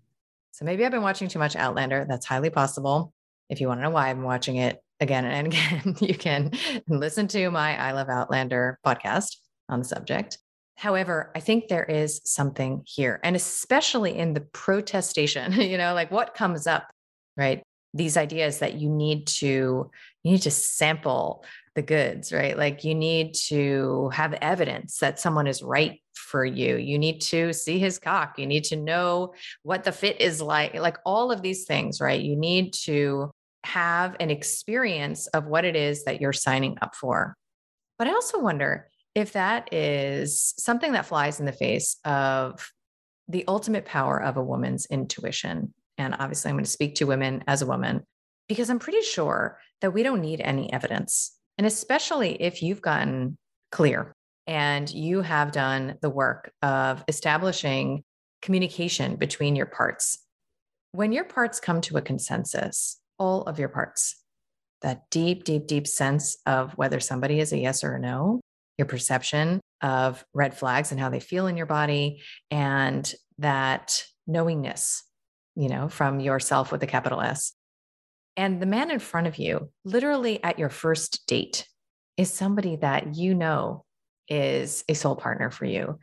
So 0.53 0.65
maybe 0.65 0.85
I've 0.85 0.93
been 0.93 1.03
watching 1.03 1.29
too 1.29 1.39
much 1.39 1.57
Outlander. 1.57 2.07
That's 2.09 2.27
highly 2.27 2.51
possible. 2.51 3.13
If 3.51 3.61
you 3.61 3.69
want 3.69 3.81
to 3.81 3.85
know 3.85 3.91
why 3.91 4.09
I'm 4.09 4.23
watching 4.23 4.57
it 4.57 4.79
again 5.01 5.25
and 5.27 5.49
again, 5.49 5.97
you 6.01 6.15
can 6.15 6.53
listen 6.89 7.29
to 7.29 7.51
my 7.51 7.77
I 7.77 7.93
Love 7.93 8.09
Outlander 8.09 8.79
podcast 8.87 9.37
on 9.69 9.81
the 9.81 9.85
subject. 9.85 10.39
However, 10.77 11.31
I 11.35 11.41
think 11.41 11.69
there 11.69 11.85
is 11.85 12.21
something 12.25 12.83
here, 12.87 13.21
and 13.23 13.37
especially 13.37 14.17
in 14.17 14.35
the 14.35 14.41
protestation, 14.41 15.53
you 15.61 15.79
know, 15.79 15.95
like 15.95 16.11
what 16.11 16.35
comes 16.35 16.67
up, 16.67 16.91
right? 17.37 17.63
These 17.95 18.17
ideas 18.17 18.59
that 18.61 18.75
you 18.75 18.89
need 18.89 19.27
to 19.27 19.91
you 20.23 20.33
need 20.33 20.43
to 20.43 20.51
sample 20.51 21.45
the 21.75 21.83
goods, 21.83 22.33
right? 22.33 22.57
Like 22.57 22.85
you 22.85 22.95
need 22.95 23.35
to 23.49 24.11
have 24.13 24.35
evidence 24.35 24.99
that 24.99 25.19
someone 25.19 25.47
is 25.47 25.63
right 25.63 26.01
for 26.15 26.45
you. 26.45 26.77
You 26.77 26.99
need 26.99 27.21
to 27.23 27.53
see 27.53 27.79
his 27.79 27.99
cock. 27.99 28.39
You 28.39 28.47
need 28.47 28.65
to 28.65 28.77
know 28.77 29.35
what 29.63 29.85
the 29.85 29.93
fit 29.93 30.21
is 30.21 30.41
like, 30.41 30.75
like 30.75 30.99
all 31.05 31.33
of 31.33 31.43
these 31.43 31.65
things, 31.65 32.01
right? 32.01 32.21
You 32.21 32.37
need 32.37 32.73
to 32.85 33.31
have 33.65 34.17
an 34.21 34.31
experience 34.31 35.27
of 35.29 35.47
what 35.47 35.65
it 35.65 35.77
is 35.77 36.05
that 36.05 36.21
you're 36.21 36.33
signing 36.33 36.79
up 36.83 36.95
for. 36.95 37.37
But 37.99 38.09
I 38.09 38.13
also 38.13 38.39
wonder 38.39 38.89
if 39.15 39.33
that 39.33 39.73
is 39.73 40.55
something 40.59 40.93
that 40.93 41.07
flies 41.07 41.41
in 41.41 41.47
the 41.47 41.53
face 41.53 41.97
of 42.05 42.73
the 43.29 43.45
ultimate 43.49 43.85
power 43.85 44.23
of 44.23 44.37
a 44.37 44.43
woman's 44.43 44.87
intuition. 44.87 45.73
And 45.99 46.15
obviously, 46.19 46.49
I'm 46.49 46.57
going 46.57 46.65
to 46.65 46.71
speak 46.71 46.97
to 46.97 47.07
women 47.07 47.45
as 47.47 47.63
a 47.63 47.67
woman 47.67 48.03
because 48.49 48.71
I'm 48.71 48.79
pretty 48.79 49.03
sure 49.03 49.59
that 49.81 49.93
we 49.93 50.03
don't 50.03 50.21
need 50.21 50.41
any 50.41 50.73
evidence. 50.73 51.37
And 51.59 51.67
especially 51.67 52.41
if 52.43 52.63
you've 52.63 52.83
gotten 52.83 53.37
clear 53.71 54.13
and 54.47 54.93
you 54.93 55.21
have 55.23 55.53
done 55.53 55.97
the 56.01 56.11
work 56.11 56.53
of 56.63 57.05
establishing 57.09 58.03
communication 58.41 59.17
between 59.17 59.55
your 59.55 59.67
parts. 59.67 60.19
When 60.93 61.13
your 61.13 61.25
parts 61.25 61.61
come 61.61 61.81
to 61.83 61.97
a 61.97 62.03
consensus, 62.03 63.01
all 63.19 63.43
of 63.43 63.59
your 63.59 63.69
parts, 63.69 64.17
that 64.83 65.09
deep, 65.11 65.45
deep, 65.45 65.67
deep 65.67 65.87
sense 65.87 66.37
of 66.45 66.73
whether 66.73 66.99
somebody 66.99 67.39
is 67.39 67.53
a 67.53 67.59
yes 67.59 67.85
or 67.85 67.95
a 67.95 68.01
no, 68.01 68.41
your 68.83 68.89
perception 68.89 69.61
of 69.81 70.25
red 70.35 70.57
flags 70.57 70.91
and 70.91 71.01
how 71.01 71.09
they 71.09 71.21
feel 71.21 71.47
in 71.47 71.57
your 71.57 71.67
body, 71.67 72.21
and 72.51 73.15
that 73.39 74.05
knowingness, 74.27 75.05
you 75.55 75.69
know, 75.69 75.89
from 75.89 76.19
yourself 76.19 76.73
with 76.73 76.83
a 76.83 76.87
capital 76.87 77.21
S. 77.21 77.53
And 78.37 78.61
the 78.61 78.67
man 78.67 78.91
in 78.91 78.99
front 78.99 79.29
of 79.29 79.39
you, 79.39 79.71
literally 79.85 80.43
at 80.43 80.59
your 80.59 80.69
first 80.69 81.27
date, 81.29 81.69
is 82.17 82.33
somebody 82.33 82.77
that 82.77 83.15
you 83.15 83.35
know 83.35 83.85
is 84.29 84.85
a 84.89 84.95
soul 84.95 85.15
partner 85.15 85.51
for 85.51 85.65
you. 85.65 85.99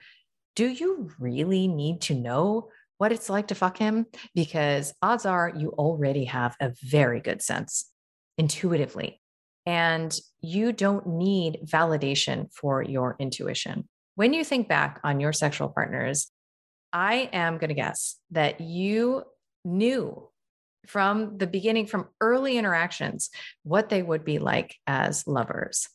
Do 0.56 0.68
you 0.68 1.12
really 1.20 1.68
need 1.68 2.02
to 2.02 2.16
know 2.16 2.70
what 2.98 3.12
it's 3.12 3.30
like 3.30 3.48
to 3.48 3.56
fuck 3.56 3.78
him? 3.78 4.06
Because 4.36 4.94
odds 5.02 5.26
are 5.26 5.52
you 5.56 5.72
already 5.72 6.26
have 6.26 6.56
a 6.62 6.74
very 6.84 7.20
good 7.20 7.42
sense 7.42 7.90
intuitively. 8.38 9.19
And 9.70 10.20
you 10.42 10.72
don't 10.72 11.06
need 11.06 11.60
validation 11.64 12.52
for 12.52 12.82
your 12.82 13.16
intuition. 13.20 13.88
When 14.16 14.34
you 14.34 14.44
think 14.44 14.68
back 14.68 15.00
on 15.04 15.20
your 15.20 15.32
sexual 15.32 15.70
partners, 15.70 16.32
I 16.92 17.30
am 17.32 17.60
going 17.60 17.68
to 17.68 17.76
guess 17.76 18.16
that 18.32 18.62
you 18.62 19.26
knew 19.64 20.28
from 20.88 21.38
the 21.38 21.46
beginning, 21.46 21.86
from 21.86 22.08
early 22.20 22.58
interactions, 22.58 23.30
what 23.62 23.90
they 23.90 24.02
would 24.02 24.26
be 24.26 24.40
like 24.40 24.76
as 24.88 25.28
lovers. 25.28 25.88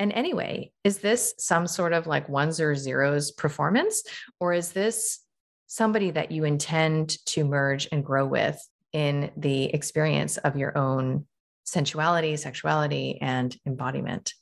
And 0.00 0.12
anyway, 0.12 0.72
is 0.82 0.98
this 0.98 1.32
some 1.38 1.68
sort 1.68 1.92
of 1.92 2.08
like 2.08 2.28
ones 2.28 2.58
or 2.58 2.74
zeros 2.74 3.30
performance, 3.30 4.02
or 4.40 4.54
is 4.54 4.72
this 4.72 5.20
somebody 5.68 6.10
that 6.10 6.32
you 6.32 6.42
intend 6.42 7.24
to 7.26 7.44
merge 7.44 7.86
and 7.92 8.04
grow 8.04 8.26
with 8.26 8.60
in 8.92 9.30
the 9.36 9.66
experience 9.66 10.36
of 10.36 10.56
your 10.56 10.76
own 10.76 11.26
sensuality, 11.64 12.36
sexuality, 12.36 13.18
and 13.20 13.56
embodiment? 13.66 14.34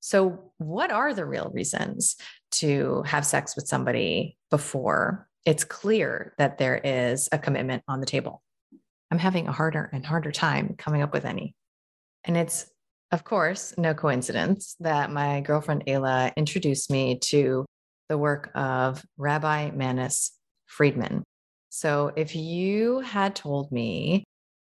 So, 0.00 0.52
what 0.58 0.90
are 0.90 1.14
the 1.14 1.24
real 1.24 1.50
reasons 1.52 2.16
to 2.52 3.02
have 3.06 3.26
sex 3.26 3.56
with 3.56 3.66
somebody 3.66 4.36
before 4.50 5.28
it's 5.44 5.64
clear 5.64 6.34
that 6.38 6.58
there 6.58 6.80
is 6.82 7.28
a 7.32 7.38
commitment 7.38 7.82
on 7.88 8.00
the 8.00 8.06
table? 8.06 8.42
I'm 9.10 9.18
having 9.18 9.48
a 9.48 9.52
harder 9.52 9.88
and 9.92 10.04
harder 10.04 10.32
time 10.32 10.74
coming 10.76 11.02
up 11.02 11.12
with 11.12 11.24
any. 11.24 11.54
And 12.24 12.36
it's 12.36 12.66
of 13.14 13.22
course, 13.22 13.74
no 13.78 13.94
coincidence 13.94 14.74
that 14.80 15.08
my 15.12 15.40
girlfriend 15.40 15.84
Ayla 15.86 16.34
introduced 16.34 16.90
me 16.90 17.18
to 17.26 17.64
the 18.08 18.18
work 18.18 18.50
of 18.56 19.04
Rabbi 19.16 19.70
Manis 19.70 20.32
Friedman. 20.66 21.22
So, 21.70 22.12
if 22.16 22.34
you 22.34 23.00
had 23.00 23.36
told 23.36 23.70
me 23.70 24.24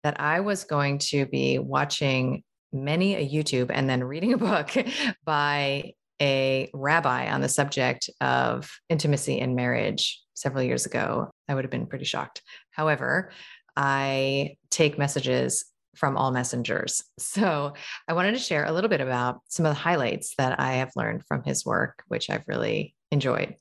that 0.03 0.21
I 0.21 0.41
was 0.41 0.65
going 0.65 0.99
to 0.99 1.27
be 1.27 1.59
watching 1.59 2.43
many 2.73 3.15
a 3.15 3.29
YouTube 3.29 3.71
and 3.73 3.89
then 3.89 4.05
reading 4.05 4.33
a 4.33 4.39
book 4.39 4.71
by 5.25 5.93
a 6.21 6.71
rabbi 6.73 7.31
on 7.31 7.41
the 7.41 7.49
subject 7.49 8.09
of 8.21 8.71
intimacy 8.89 9.39
in 9.39 9.55
marriage 9.55 10.21
several 10.35 10.63
years 10.63 10.87
ago, 10.87 11.31
I 11.49 11.55
would 11.55 11.65
have 11.65 11.71
been 11.71 11.87
pretty 11.87 12.05
shocked. 12.05 12.43
However, 12.71 13.31
I 13.77 14.57
take 14.71 14.99
messages 14.99 15.65
from 15.97 16.17
all 16.17 16.31
messengers. 16.31 17.03
So 17.19 17.73
I 18.09 18.13
wanted 18.13 18.33
to 18.33 18.39
share 18.39 18.65
a 18.65 18.73
little 18.73 18.91
bit 18.91 19.01
about 19.01 19.41
some 19.49 19.65
of 19.65 19.71
the 19.71 19.81
highlights 19.81 20.35
that 20.37 20.61
I 20.61 20.75
have 20.75 20.93
learned 20.97 21.25
from 21.27 21.43
his 21.45 21.65
work, 21.65 22.03
which 22.09 22.29
I've 22.29 22.47
really 22.47 22.95
enjoyed. 23.11 23.55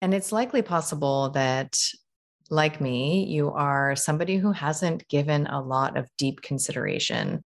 And 0.00 0.14
it's 0.14 0.32
likely 0.32 0.62
possible 0.62 1.30
that, 1.30 1.76
like 2.50 2.80
me, 2.80 3.24
you 3.26 3.50
are 3.52 3.94
somebody 3.94 4.36
who 4.36 4.52
hasn't 4.52 5.08
given 5.08 5.46
a 5.46 5.60
lot 5.60 5.96
of 5.96 6.08
deep 6.18 6.42
consideration 6.42 7.44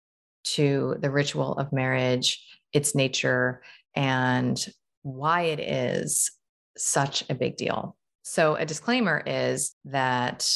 to 0.44 0.96
the 1.00 1.10
ritual 1.10 1.52
of 1.54 1.72
marriage, 1.72 2.44
its 2.72 2.94
nature, 2.94 3.62
and 3.94 4.66
why 5.02 5.42
it 5.42 5.60
is 5.60 6.32
such 6.76 7.24
a 7.30 7.34
big 7.34 7.56
deal. 7.56 7.96
So, 8.22 8.56
a 8.56 8.66
disclaimer 8.66 9.22
is 9.24 9.74
that 9.86 10.50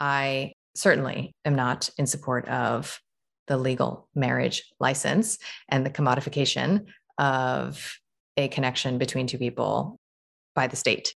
I 0.00 0.52
certainly 0.74 1.34
am 1.44 1.54
not 1.54 1.90
in 1.98 2.06
support 2.06 2.48
of 2.48 2.98
the 3.48 3.56
legal 3.56 4.08
marriage 4.14 4.62
license 4.80 5.38
and 5.68 5.84
the 5.84 5.90
commodification 5.90 6.86
of 7.18 7.94
a 8.36 8.48
connection 8.48 8.98
between 8.98 9.26
two 9.26 9.38
people 9.38 9.98
by 10.54 10.68
the 10.68 10.76
state. 10.76 11.14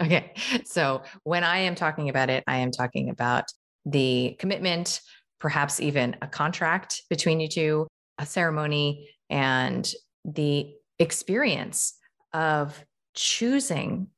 Okay. 0.00 0.32
So 0.64 1.02
when 1.22 1.44
I 1.44 1.58
am 1.58 1.74
talking 1.74 2.08
about 2.08 2.30
it, 2.30 2.42
I 2.46 2.58
am 2.58 2.72
talking 2.72 3.10
about 3.10 3.44
the 3.86 4.36
commitment, 4.38 5.00
perhaps 5.38 5.80
even 5.80 6.16
a 6.20 6.26
contract 6.26 7.02
between 7.08 7.40
you 7.40 7.48
two, 7.48 7.86
a 8.18 8.26
ceremony, 8.26 9.08
and 9.30 9.90
the 10.24 10.72
experience 10.98 11.94
of 12.32 12.84
choosing 13.14 14.08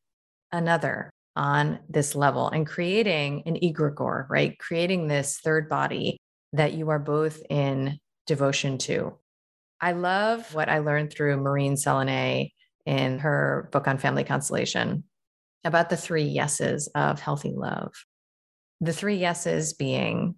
another 0.53 1.11
on 1.35 1.79
this 1.89 2.15
level 2.15 2.49
and 2.49 2.67
creating 2.67 3.43
an 3.45 3.57
egregore, 3.57 4.27
right? 4.31 4.59
Creating 4.59 5.07
this 5.07 5.39
third 5.45 5.69
body 5.69 6.17
that 6.55 6.73
you 6.73 6.89
are 6.89 6.99
both 6.99 7.43
in 7.51 7.99
devotion 8.27 8.79
to. 8.79 9.15
I 9.81 9.93
love 9.93 10.55
what 10.55 10.71
I 10.71 10.79
learned 10.79 11.13
through 11.13 11.37
Maureen 11.37 11.75
Selenay 11.75 12.53
in 12.87 13.19
her 13.19 13.69
book 13.73 13.87
on 13.87 13.99
family 13.99 14.25
constellation 14.25 15.05
about 15.65 15.91
the 15.91 15.97
three 15.97 16.25
yeses 16.25 16.89
of 16.95 17.21
healthy 17.21 17.53
love. 17.55 17.93
The 18.81 18.93
three 18.93 19.17
yeses 19.17 19.73
being 19.73 20.37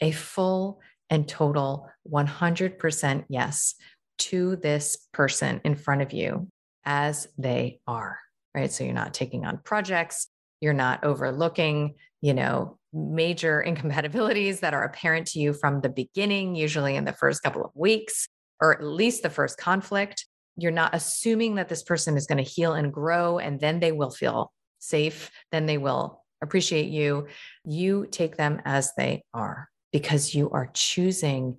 a 0.00 0.12
full 0.12 0.80
and 1.10 1.28
total 1.28 1.88
100% 2.10 3.24
yes 3.28 3.74
to 4.18 4.56
this 4.56 4.96
person 5.12 5.60
in 5.64 5.74
front 5.74 6.02
of 6.02 6.12
you 6.12 6.48
as 6.84 7.28
they 7.38 7.80
are, 7.86 8.18
right? 8.54 8.72
So 8.72 8.84
you're 8.84 8.94
not 8.94 9.14
taking 9.14 9.44
on 9.44 9.60
projects, 9.64 10.28
you're 10.60 10.72
not 10.72 11.04
overlooking, 11.04 11.94
you 12.20 12.34
know, 12.34 12.78
major 12.92 13.60
incompatibilities 13.70 14.60
that 14.60 14.74
are 14.74 14.84
apparent 14.84 15.26
to 15.28 15.38
you 15.38 15.52
from 15.52 15.80
the 15.80 15.88
beginning, 15.88 16.54
usually 16.54 16.96
in 16.96 17.04
the 17.04 17.12
first 17.12 17.42
couple 17.42 17.64
of 17.64 17.70
weeks, 17.74 18.28
or 18.60 18.74
at 18.74 18.84
least 18.84 19.22
the 19.22 19.30
first 19.30 19.58
conflict. 19.58 20.26
You're 20.56 20.70
not 20.72 20.94
assuming 20.94 21.54
that 21.56 21.68
this 21.68 21.82
person 21.82 22.16
is 22.16 22.26
going 22.26 22.42
to 22.42 22.50
heal 22.50 22.74
and 22.74 22.92
grow, 22.92 23.38
and 23.38 23.60
then 23.60 23.80
they 23.80 23.92
will 23.92 24.10
feel 24.10 24.52
safe, 24.78 25.30
then 25.50 25.66
they 25.66 25.78
will 25.78 26.22
appreciate 26.42 26.88
you. 26.88 27.28
You 27.64 28.06
take 28.10 28.36
them 28.36 28.60
as 28.64 28.92
they 28.96 29.22
are 29.32 29.68
because 29.92 30.34
you 30.34 30.50
are 30.50 30.70
choosing 30.74 31.58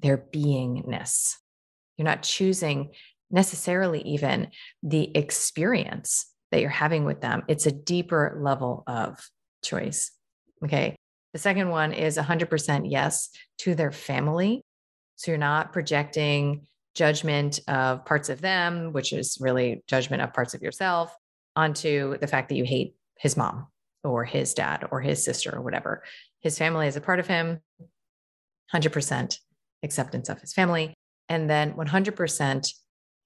their 0.00 0.18
beingness. 0.18 1.36
You're 1.96 2.04
not 2.04 2.22
choosing 2.22 2.90
necessarily 3.30 4.02
even 4.02 4.48
the 4.82 5.16
experience 5.16 6.26
that 6.50 6.60
you're 6.60 6.70
having 6.70 7.04
with 7.04 7.20
them. 7.20 7.42
It's 7.48 7.66
a 7.66 7.72
deeper 7.72 8.38
level 8.40 8.82
of 8.86 9.18
choice. 9.64 10.10
Okay. 10.64 10.96
The 11.32 11.38
second 11.38 11.68
one 11.68 11.92
is 11.92 12.16
100% 12.16 12.90
yes 12.90 13.30
to 13.58 13.74
their 13.74 13.90
family. 13.90 14.62
So 15.16 15.30
you're 15.30 15.38
not 15.38 15.72
projecting 15.72 16.66
judgment 16.94 17.60
of 17.68 18.04
parts 18.04 18.28
of 18.28 18.40
them, 18.40 18.92
which 18.92 19.12
is 19.12 19.38
really 19.40 19.82
judgment 19.86 20.22
of 20.22 20.32
parts 20.32 20.54
of 20.54 20.62
yourself, 20.62 21.14
onto 21.56 22.18
the 22.18 22.26
fact 22.26 22.48
that 22.48 22.56
you 22.56 22.64
hate 22.64 22.94
his 23.18 23.36
mom 23.36 23.66
or 24.02 24.24
his 24.24 24.54
dad 24.54 24.86
or 24.90 25.00
his 25.00 25.24
sister 25.24 25.54
or 25.54 25.62
whatever. 25.62 26.02
His 26.40 26.58
family 26.58 26.86
is 26.86 26.96
a 26.96 27.00
part 27.00 27.20
of 27.20 27.26
him, 27.26 27.60
100% 28.74 29.38
acceptance 29.82 30.28
of 30.28 30.40
his 30.40 30.52
family, 30.52 30.94
and 31.28 31.48
then 31.48 31.72
100% 31.74 32.72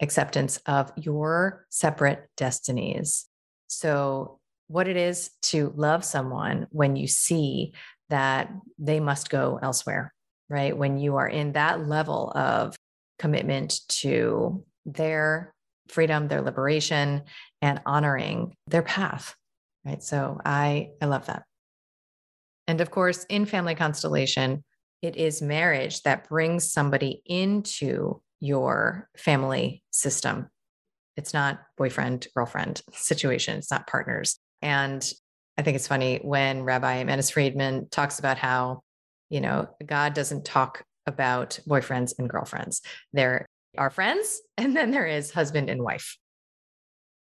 acceptance 0.00 0.58
of 0.66 0.92
your 0.96 1.66
separate 1.70 2.28
destinies. 2.36 3.26
So, 3.66 4.38
what 4.68 4.86
it 4.86 4.98
is 4.98 5.30
to 5.40 5.72
love 5.76 6.04
someone 6.04 6.66
when 6.70 6.94
you 6.94 7.06
see 7.06 7.72
that 8.10 8.52
they 8.78 9.00
must 9.00 9.30
go 9.30 9.58
elsewhere, 9.62 10.12
right? 10.50 10.76
When 10.76 10.98
you 10.98 11.16
are 11.16 11.26
in 11.26 11.52
that 11.52 11.88
level 11.88 12.30
of 12.34 12.76
commitment 13.18 13.80
to 13.88 14.64
their 14.86 15.54
freedom, 15.88 16.28
their 16.28 16.42
liberation, 16.42 17.22
and 17.62 17.80
honoring 17.86 18.54
their 18.66 18.82
path, 18.82 19.34
right? 19.84 20.02
So 20.02 20.40
I 20.44 20.90
I 21.00 21.06
love 21.06 21.26
that. 21.26 21.44
And 22.66 22.80
of 22.80 22.90
course, 22.90 23.24
in 23.24 23.46
family 23.46 23.74
constellation, 23.74 24.62
it 25.02 25.16
is 25.16 25.40
marriage 25.40 26.02
that 26.02 26.28
brings 26.28 26.70
somebody 26.70 27.22
into 27.24 28.20
your 28.40 29.08
family 29.16 29.82
system. 29.90 30.48
It's 31.16 31.34
not 31.34 31.60
boyfriend, 31.76 32.28
girlfriend 32.34 32.82
situation. 32.92 33.58
It's 33.58 33.70
not 33.70 33.86
partners. 33.86 34.38
And 34.62 35.04
I 35.56 35.62
think 35.62 35.74
it's 35.76 35.88
funny 35.88 36.20
when 36.22 36.62
Rabbi 36.62 37.02
Manis 37.04 37.30
Friedman 37.30 37.88
talks 37.90 38.18
about 38.18 38.38
how, 38.38 38.82
you 39.28 39.40
know, 39.40 39.68
God 39.84 40.14
doesn't 40.14 40.44
talk 40.44 40.84
about 41.08 41.58
boyfriends 41.66 42.12
and 42.18 42.28
girlfriends. 42.30 42.82
There 43.12 43.46
are 43.76 43.90
friends, 43.90 44.40
and 44.56 44.76
then 44.76 44.92
there 44.92 45.06
is 45.06 45.32
husband 45.32 45.68
and 45.68 45.82
wife. 45.82 46.16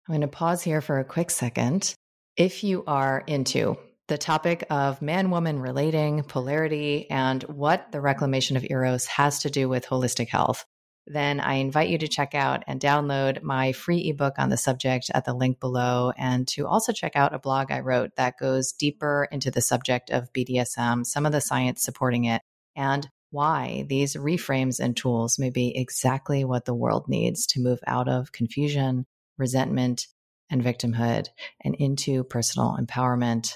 I'm 0.08 0.14
going 0.14 0.20
to 0.22 0.28
pause 0.28 0.62
here 0.62 0.80
for 0.80 0.98
a 0.98 1.04
quick 1.04 1.30
second. 1.30 1.94
If 2.36 2.64
you 2.64 2.84
are 2.86 3.22
into 3.26 3.76
the 4.08 4.18
topic 4.18 4.64
of 4.70 5.02
man 5.02 5.30
woman 5.30 5.58
relating, 5.58 6.22
polarity, 6.22 7.10
and 7.10 7.42
what 7.44 7.90
the 7.90 8.00
reclamation 8.00 8.56
of 8.56 8.66
Eros 8.68 9.06
has 9.06 9.40
to 9.40 9.50
do 9.50 9.68
with 9.68 9.86
holistic 9.86 10.28
health, 10.28 10.64
then 11.06 11.40
I 11.40 11.54
invite 11.54 11.88
you 11.88 11.98
to 11.98 12.08
check 12.08 12.34
out 12.34 12.64
and 12.66 12.80
download 12.80 13.42
my 13.42 13.72
free 13.72 14.08
ebook 14.08 14.34
on 14.38 14.50
the 14.50 14.56
subject 14.56 15.10
at 15.14 15.24
the 15.24 15.34
link 15.34 15.60
below, 15.60 16.12
and 16.16 16.46
to 16.48 16.66
also 16.66 16.92
check 16.92 17.14
out 17.14 17.34
a 17.34 17.38
blog 17.38 17.70
I 17.70 17.80
wrote 17.80 18.10
that 18.16 18.38
goes 18.38 18.72
deeper 18.72 19.28
into 19.30 19.50
the 19.50 19.60
subject 19.60 20.10
of 20.10 20.32
BDSM, 20.32 21.06
some 21.06 21.26
of 21.26 21.32
the 21.32 21.40
science 21.40 21.82
supporting 21.82 22.24
it, 22.24 22.42
and 22.74 23.08
why 23.36 23.84
these 23.90 24.16
reframes 24.16 24.80
and 24.80 24.96
tools 24.96 25.38
may 25.38 25.50
be 25.50 25.76
exactly 25.76 26.42
what 26.42 26.64
the 26.64 26.74
world 26.74 27.06
needs 27.06 27.46
to 27.46 27.60
move 27.60 27.78
out 27.86 28.08
of 28.08 28.32
confusion, 28.32 29.04
resentment, 29.36 30.06
and 30.48 30.64
victimhood 30.64 31.26
and 31.62 31.74
into 31.74 32.24
personal 32.24 32.78
empowerment 32.80 33.52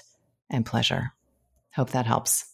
and 0.51 0.67
pleasure. 0.67 1.13
Hope 1.73 1.89
that 1.89 2.05
helps. 2.05 2.45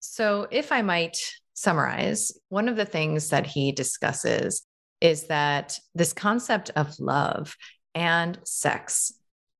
So, 0.00 0.48
if 0.50 0.72
I 0.72 0.80
might 0.80 1.18
summarize, 1.52 2.32
one 2.48 2.70
of 2.70 2.76
the 2.76 2.86
things 2.86 3.28
that 3.28 3.46
he 3.46 3.70
discusses 3.70 4.66
is 5.02 5.26
that 5.26 5.78
this 5.94 6.14
concept 6.14 6.70
of 6.74 6.98
love 7.00 7.54
and 7.94 8.38
sex 8.44 9.12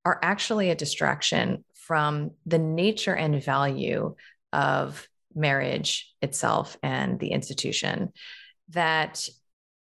are 0.06 0.18
actually 0.22 0.70
a 0.70 0.74
distraction 0.74 1.62
from 1.74 2.30
the 2.46 2.58
nature 2.58 3.14
and 3.14 3.44
value 3.44 4.14
of 4.54 5.06
marriage 5.34 6.12
itself 6.20 6.76
and 6.82 7.18
the 7.18 7.28
institution. 7.32 8.12
That 8.70 9.28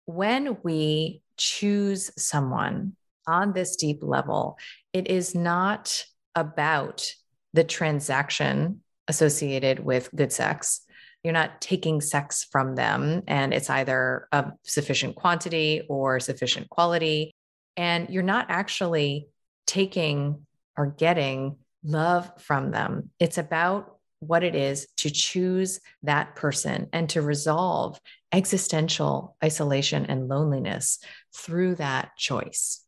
when 0.07 0.59
we 0.63 1.23
choose 1.37 2.11
someone 2.17 2.97
on 3.27 3.53
this 3.53 3.77
deep 3.77 3.99
level, 4.03 4.59
it 4.93 5.09
is 5.09 5.35
not 5.35 6.05
about 6.35 7.13
the 7.53 7.65
transaction 7.65 8.81
associated 9.09 9.81
with 9.81 10.15
good 10.15 10.33
sex. 10.33 10.83
You're 11.23 11.33
not 11.33 11.61
taking 11.61 12.01
sex 12.01 12.47
from 12.51 12.77
them, 12.77 13.23
and 13.29 13.53
it's 13.53 13.69
either 13.69 14.27
of 14.33 14.53
sufficient 14.65 15.17
quantity 15.17 15.83
or 15.89 16.19
sufficient 16.19 16.71
quality. 16.71 17.31
And 17.77 18.09
you're 18.09 18.23
not 18.23 18.47
actually 18.49 19.29
taking 19.67 20.47
or 20.77 20.87
getting 20.87 21.57
love 21.85 22.31
from 22.39 22.71
them. 22.71 23.11
It's 23.19 23.39
about 23.39 24.00
what 24.21 24.45
it 24.45 24.55
is 24.55 24.87
to 24.99 25.11
choose 25.11 25.81
that 26.03 26.37
person 26.37 26.89
and 26.93 27.09
to 27.11 27.23
resolve 27.23 27.99
existential 28.33 29.37
isolation 29.43 30.07
and 30.07 30.29
loneliness 30.29 30.99
through 31.35 31.75
that 31.77 32.11
choice. 32.17 32.85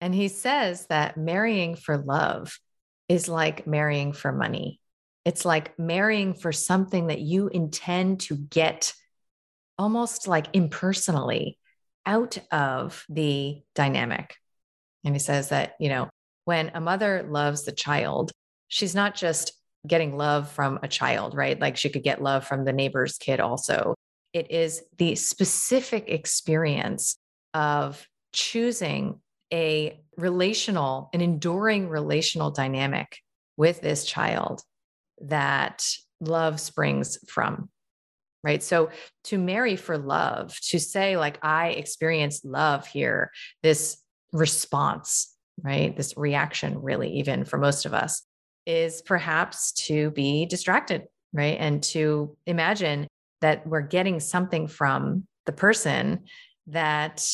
And 0.00 0.14
he 0.14 0.28
says 0.28 0.86
that 0.86 1.16
marrying 1.16 1.76
for 1.76 1.96
love 1.96 2.58
is 3.08 3.28
like 3.28 3.66
marrying 3.66 4.12
for 4.12 4.32
money. 4.32 4.80
It's 5.24 5.44
like 5.44 5.78
marrying 5.78 6.34
for 6.34 6.52
something 6.52 7.08
that 7.08 7.20
you 7.20 7.48
intend 7.48 8.20
to 8.20 8.36
get 8.36 8.92
almost 9.78 10.28
like 10.28 10.46
impersonally 10.52 11.58
out 12.04 12.38
of 12.50 13.04
the 13.08 13.62
dynamic. 13.74 14.36
And 15.04 15.14
he 15.14 15.18
says 15.18 15.50
that, 15.50 15.74
you 15.78 15.88
know, 15.88 16.08
when 16.44 16.70
a 16.74 16.80
mother 16.80 17.26
loves 17.28 17.64
the 17.64 17.72
child, 17.72 18.30
she's 18.68 18.94
not 18.94 19.14
just 19.14 19.52
getting 19.86 20.16
love 20.16 20.50
from 20.50 20.78
a 20.82 20.88
child, 20.88 21.34
right? 21.34 21.58
Like 21.60 21.76
she 21.76 21.88
could 21.88 22.02
get 22.02 22.22
love 22.22 22.46
from 22.46 22.64
the 22.64 22.72
neighbor's 22.72 23.18
kid 23.18 23.40
also. 23.40 23.94
It 24.32 24.50
is 24.50 24.82
the 24.98 25.14
specific 25.14 26.08
experience 26.08 27.16
of 27.54 28.06
choosing 28.32 29.20
a 29.52 30.00
relational, 30.16 31.08
an 31.12 31.20
enduring 31.20 31.88
relational 31.88 32.50
dynamic 32.50 33.18
with 33.56 33.80
this 33.80 34.04
child 34.04 34.62
that 35.22 35.86
love 36.20 36.60
springs 36.60 37.18
from. 37.28 37.68
Right. 38.44 38.62
So 38.62 38.90
to 39.24 39.38
marry 39.38 39.74
for 39.74 39.98
love, 39.98 40.56
to 40.68 40.78
say, 40.78 41.16
like, 41.16 41.38
I 41.42 41.70
experienced 41.70 42.44
love 42.44 42.86
here, 42.86 43.32
this 43.64 43.96
response, 44.32 45.34
right? 45.64 45.96
This 45.96 46.16
reaction, 46.16 46.80
really, 46.80 47.14
even 47.14 47.44
for 47.44 47.58
most 47.58 47.86
of 47.86 47.94
us, 47.94 48.22
is 48.66 49.00
perhaps 49.02 49.72
to 49.72 50.10
be 50.10 50.46
distracted, 50.46 51.04
right? 51.32 51.56
And 51.58 51.82
to 51.84 52.36
imagine 52.46 53.06
that 53.40 53.66
we're 53.66 53.82
getting 53.82 54.20
something 54.20 54.66
from 54.66 55.26
the 55.44 55.52
person 55.52 56.24
that, 56.66 57.24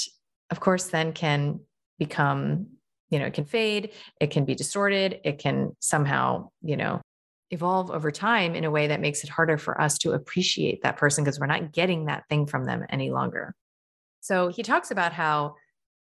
of 0.51 0.61
course, 0.61 0.89
then 0.89 1.13
can 1.13 1.61
become, 1.99 2.67
you 3.11 3.19
know, 3.19 3.27
it 3.27 3.35
can 3.35 3.45
fade, 3.45 3.93
it 4.21 4.31
can 4.31 4.45
be 4.45 4.55
distorted, 4.55 5.21
it 5.25 5.39
can 5.39 5.75
somehow, 5.81 6.51
you 6.63 6.77
know, 6.77 7.01
evolve 7.51 7.91
over 7.91 8.11
time 8.11 8.55
in 8.55 8.65
a 8.65 8.71
way 8.71 8.89
that 8.89 9.01
makes 9.01 9.25
it 9.25 9.31
harder 9.31 9.59
for 9.59 9.81
us 9.81 9.99
to 9.99 10.13
appreciate 10.13 10.83
that 10.83 10.97
person 10.97 11.23
because 11.23 11.39
we're 11.39 11.47
not 11.47 11.73
getting 11.73 12.07
that 12.07 12.25
thing 12.29 12.47
from 12.47 12.65
them 12.65 12.85
any 12.91 13.11
longer. 13.11 13.55
So 14.21 14.49
he 14.49 14.63
talks 14.63 14.91
about 14.91 15.13
how, 15.13 15.57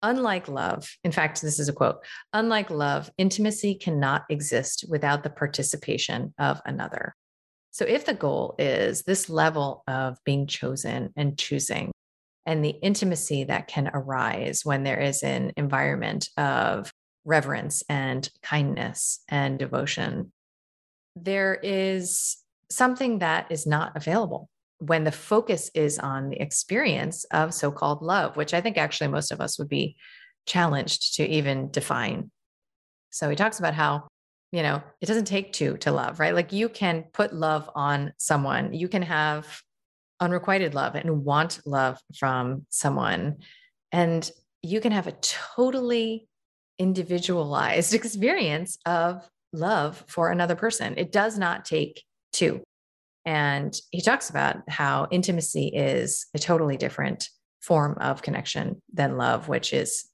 unlike 0.02 0.48
love, 0.48 0.90
in 1.04 1.12
fact, 1.12 1.42
this 1.42 1.60
is 1.60 1.70
a 1.70 1.74
quote 1.74 2.04
unlike 2.34 2.70
love, 2.70 3.10
intimacy 3.18 3.76
cannot 3.76 4.24
exist 4.30 4.86
without 4.90 5.24
the 5.24 5.30
participation 5.30 6.34
of 6.38 6.62
another. 6.66 7.16
So 7.72 7.86
if 7.86 8.06
the 8.06 8.14
goal 8.14 8.56
is 8.60 9.04
this 9.04 9.30
level 9.30 9.84
of 9.88 10.18
being 10.26 10.48
chosen 10.48 11.14
and 11.16 11.38
choosing, 11.38 11.92
and 12.46 12.66
the 12.66 12.76
intimacy 12.82 13.44
that 13.46 13.68
can 13.68 13.90
arise 13.94 14.66
when 14.66 14.84
there 14.84 15.00
is 15.00 15.24
an 15.24 15.54
environment 15.58 16.30
of 16.38 16.92
reverence 17.26 17.84
and 17.88 18.30
kindness 18.42 19.24
and 19.30 19.60
devotion. 19.60 20.32
There 21.16 21.54
is 21.62 22.38
something 22.70 23.20
that 23.20 23.52
is 23.52 23.68
not 23.68 23.96
available 23.96 24.50
when 24.82 25.04
the 25.04 25.12
focus 25.12 25.70
is 25.76 26.00
on 26.00 26.30
the 26.30 26.42
experience 26.42 27.24
of 27.26 27.54
so 27.54 27.72
called 27.72 28.02
love, 28.02 28.36
which 28.36 28.54
I 28.54 28.62
think 28.62 28.78
actually 28.78 29.10
most 29.10 29.32
of 29.32 29.40
us 29.40 29.60
would 29.60 29.70
be 29.70 29.96
challenged 30.48 31.18
to 31.18 31.28
even 31.28 31.70
define. 31.70 32.32
So 33.12 33.30
he 33.30 33.36
talks 33.36 33.60
about 33.60 33.76
how, 33.76 34.08
you 34.52 34.64
know, 34.64 34.82
it 35.00 35.06
doesn't 35.06 35.26
take 35.26 35.54
two 35.54 35.78
to 35.78 35.92
love, 35.92 36.20
right? 36.20 36.34
Like 36.34 36.52
you 36.52 36.68
can 36.68 37.06
put 37.14 37.32
love 37.32 37.70
on 37.76 38.14
someone, 38.18 38.74
you 38.74 38.88
can 38.88 39.04
have 39.04 39.62
unrequited 40.20 40.74
love 40.74 40.96
and 40.96 41.24
want 41.24 41.60
love 41.68 42.00
from 42.18 42.66
someone. 42.70 43.38
And 43.92 44.30
you 44.64 44.82
can 44.82 44.94
have 44.94 45.06
a 45.06 45.18
totally 45.56 46.28
individualized 46.80 47.94
experience 47.94 48.80
of 48.88 49.30
love 49.54 50.04
for 50.08 50.32
another 50.32 50.56
person. 50.56 50.96
It 50.98 51.12
does 51.12 51.38
not 51.38 51.66
take 51.66 52.04
two. 52.34 52.64
And 53.26 53.76
he 53.92 54.02
talks 54.02 54.30
about 54.30 54.58
how 54.68 55.08
intimacy 55.12 55.68
is 55.68 56.26
a 56.34 56.40
totally 56.40 56.78
different 56.78 57.30
form 57.62 57.98
of 58.00 58.22
connection 58.22 58.82
than 58.92 59.18
love, 59.18 59.48
which 59.48 59.74
is, 59.74 60.06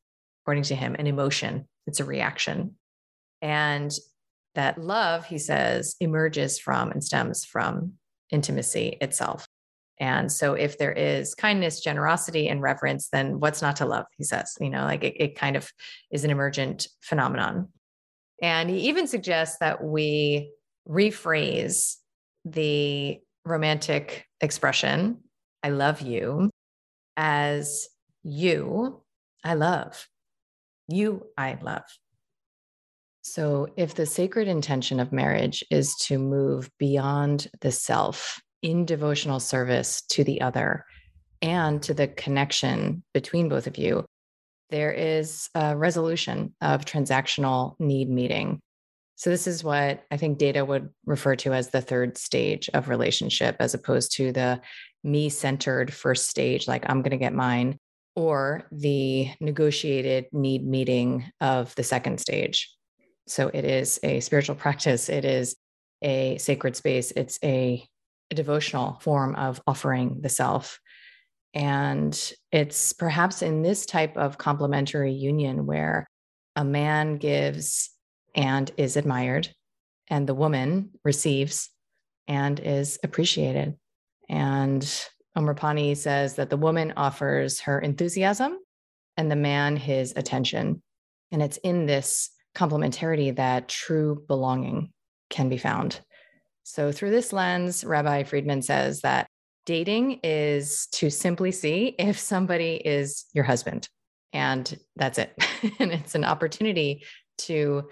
according 0.43 0.63
to 0.63 0.75
him, 0.75 0.95
an 0.99 1.07
emotion, 1.07 1.67
it's 1.85 1.99
a 1.99 2.05
reaction. 2.05 2.75
And 3.41 3.91
that 4.55 4.77
love, 4.77 5.25
he 5.25 5.37
says, 5.37 5.95
emerges 5.99 6.59
from 6.59 6.91
and 6.91 7.03
stems 7.03 7.45
from 7.45 7.93
intimacy 8.31 8.97
itself. 8.99 9.47
And 9.99 10.31
so, 10.31 10.53
if 10.53 10.77
there 10.77 10.91
is 10.91 11.33
kindness, 11.33 11.79
generosity, 11.79 12.49
and 12.49 12.61
reverence, 12.61 13.09
then 13.09 13.39
what's 13.39 13.61
not 13.61 13.77
to 13.77 13.85
love? 13.85 14.05
He 14.17 14.23
says, 14.23 14.55
you 14.59 14.69
know, 14.69 14.83
like 14.83 15.03
it, 15.03 15.15
it 15.17 15.35
kind 15.35 15.55
of 15.55 15.71
is 16.11 16.23
an 16.23 16.29
emergent 16.29 16.87
phenomenon. 17.01 17.69
And 18.41 18.69
he 18.69 18.89
even 18.89 19.07
suggests 19.07 19.57
that 19.59 19.83
we 19.83 20.51
rephrase 20.87 21.95
the 22.51 23.19
romantic 23.45 24.25
expression, 24.41 25.19
I 25.63 25.69
love 25.69 26.01
you, 26.01 26.49
as 27.15 27.88
you, 28.23 29.01
I 29.43 29.53
love. 29.55 30.07
You, 30.88 31.27
I 31.38 31.57
love. 31.62 31.83
So, 33.21 33.67
if 33.75 33.93
the 33.93 34.05
sacred 34.05 34.47
intention 34.47 35.01
of 35.01 35.12
marriage 35.12 35.63
is 35.69 35.95
to 36.03 36.17
move 36.17 36.69
beyond 36.79 37.47
the 37.60 37.71
self 37.71 38.39
in 38.62 38.86
devotional 38.86 39.41
service 39.41 40.01
to 40.12 40.23
the 40.23 40.39
other 40.41 40.86
and 41.41 41.81
to 41.83 41.93
the 41.93 42.07
connection 42.07 43.03
between 43.13 43.49
both 43.49 43.67
of 43.67 43.77
you, 43.77 44.05
there 44.69 44.91
is 44.91 45.49
a 45.55 45.75
resolution 45.75 46.53
of 46.62 46.86
transactional 46.86 47.75
need 47.79 48.10
meeting. 48.10 48.60
So, 49.17 49.32
this 49.32 49.47
is 49.47 49.63
what 49.63 50.03
I 50.12 50.17
think 50.17 50.38
Deida 50.38 50.65
would 50.65 50.89
refer 51.08 51.36
to 51.38 51.51
as 51.51 51.69
the 51.69 51.82
third 51.82 52.19
stage 52.19 52.69
of 52.75 52.88
relationship, 52.88 53.56
as 53.60 53.73
opposed 53.73 54.13
to 54.17 54.32
the 54.32 54.62
me 55.03 55.30
centered 55.30 55.91
first 55.91 56.30
stage, 56.30 56.67
like 56.67 56.86
I'm 56.88 57.01
going 57.01 57.12
to 57.12 57.17
get 57.17 57.34
mine, 57.34 57.80
or 58.15 58.67
the 58.71 59.32
negotiated 59.39 60.27
need 60.32 60.65
meeting 60.65 61.25
of 61.41 61.73
the 61.73 61.84
second 61.84 62.19
stage. 62.19 62.71
So 63.25 63.49
it 63.51 63.65
is 63.65 63.99
a 64.03 64.19
spiritual 64.19 64.56
practice, 64.56 65.10
it 65.10 65.25
is 65.25 65.56
a 66.03 66.38
sacred 66.38 66.75
space, 66.75 67.10
it's 67.10 67.39
a, 67.43 67.84
a 68.30 68.36
devotional 68.36 68.99
form 69.01 69.34
of 69.34 69.60
offering 69.65 70.21
the 70.21 70.30
self. 70.30 70.80
And 71.56 72.34
it's 72.51 72.93
perhaps 72.93 73.41
in 73.41 73.63
this 73.63 73.88
type 73.88 74.15
of 74.15 74.38
complementary 74.38 75.13
union 75.13 75.65
where 75.65 76.08
a 76.56 76.63
man 76.63 77.17
gives 77.17 77.89
and 78.35 78.71
is 78.77 78.97
admired, 78.97 79.49
and 80.09 80.27
the 80.27 80.33
woman 80.33 80.91
receives 81.03 81.69
and 82.27 82.59
is 82.59 82.99
appreciated. 83.03 83.75
And 84.29 84.81
Amarpani 85.37 85.95
says 85.95 86.35
that 86.35 86.49
the 86.49 86.57
woman 86.57 86.93
offers 86.97 87.61
her 87.61 87.79
enthusiasm 87.79 88.57
and 89.15 89.31
the 89.31 89.35
man 89.35 89.75
his 89.75 90.13
attention. 90.15 90.81
And 91.31 91.41
it's 91.41 91.57
in 91.57 91.85
this 91.85 92.29
complementarity 92.55 93.35
that 93.35 93.69
true 93.69 94.23
belonging 94.27 94.91
can 95.29 95.49
be 95.49 95.57
found. 95.57 96.01
So, 96.63 96.91
through 96.91 97.11
this 97.11 97.31
lens, 97.31 97.85
Rabbi 97.85 98.23
Friedman 98.23 98.61
says 98.61 99.01
that 99.01 99.27
dating 99.65 100.19
is 100.23 100.87
to 100.93 101.09
simply 101.09 101.51
see 101.51 101.95
if 101.99 102.17
somebody 102.17 102.75
is 102.83 103.25
your 103.33 103.43
husband, 103.43 103.87
and 104.33 104.77
that's 104.95 105.17
it. 105.17 105.33
and 105.79 105.91
it's 105.91 106.15
an 106.15 106.25
opportunity 106.25 107.03
to 107.39 107.89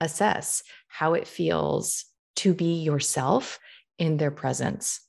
assess 0.00 0.62
how 0.88 1.14
it 1.14 1.26
feels 1.26 2.04
to 2.36 2.54
be 2.54 2.82
yourself 2.82 3.58
in 3.98 4.16
their 4.16 4.30
presence, 4.30 5.00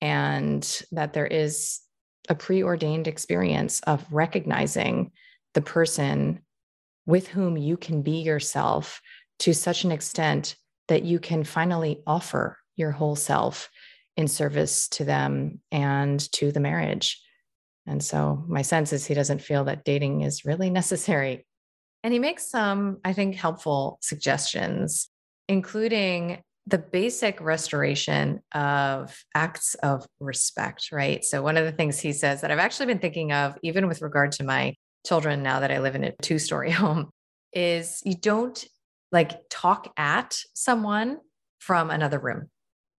and 0.00 0.82
that 0.92 1.12
there 1.12 1.26
is 1.26 1.80
a 2.28 2.34
preordained 2.34 3.06
experience 3.06 3.80
of 3.82 4.04
recognizing 4.12 5.12
the 5.54 5.60
person 5.60 6.40
with 7.06 7.28
whom 7.28 7.56
you 7.56 7.76
can 7.76 8.02
be 8.02 8.22
yourself 8.22 9.00
to 9.38 9.52
such 9.52 9.84
an 9.84 9.92
extent 9.92 10.56
that 10.88 11.04
you 11.04 11.20
can 11.20 11.44
finally 11.44 12.02
offer 12.06 12.58
your 12.74 12.90
whole 12.90 13.16
self 13.16 13.70
in 14.16 14.26
service 14.26 14.88
to 14.88 15.04
them 15.04 15.60
and 15.70 16.20
to 16.32 16.50
the 16.50 16.60
marriage. 16.60 17.22
And 17.86 18.02
so 18.02 18.44
my 18.48 18.62
sense 18.62 18.92
is 18.92 19.06
he 19.06 19.14
doesn't 19.14 19.42
feel 19.42 19.64
that 19.64 19.84
dating 19.84 20.22
is 20.22 20.44
really 20.44 20.70
necessary. 20.70 21.46
And 22.06 22.12
he 22.12 22.20
makes 22.20 22.48
some, 22.48 22.98
I 23.04 23.12
think, 23.12 23.34
helpful 23.34 23.98
suggestions, 24.00 25.08
including 25.48 26.40
the 26.64 26.78
basic 26.78 27.40
restoration 27.40 28.42
of 28.54 29.24
acts 29.34 29.74
of 29.82 30.06
respect, 30.20 30.90
right? 30.92 31.24
So, 31.24 31.42
one 31.42 31.56
of 31.56 31.64
the 31.64 31.72
things 31.72 31.98
he 31.98 32.12
says 32.12 32.42
that 32.42 32.52
I've 32.52 32.60
actually 32.60 32.86
been 32.86 33.00
thinking 33.00 33.32
of, 33.32 33.58
even 33.64 33.88
with 33.88 34.02
regard 34.02 34.30
to 34.32 34.44
my 34.44 34.74
children 35.04 35.42
now 35.42 35.58
that 35.58 35.72
I 35.72 35.80
live 35.80 35.96
in 35.96 36.04
a 36.04 36.12
two 36.22 36.38
story 36.38 36.70
home 36.82 37.10
is 37.52 38.02
you 38.04 38.14
don't 38.14 38.64
like 39.10 39.40
talk 39.50 39.92
at 39.96 40.38
someone 40.54 41.18
from 41.58 41.90
another 41.90 42.20
room, 42.20 42.50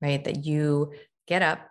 right? 0.01 0.21
That 0.21 0.43
you 0.43 0.91
get 1.29 1.41
up 1.41 1.61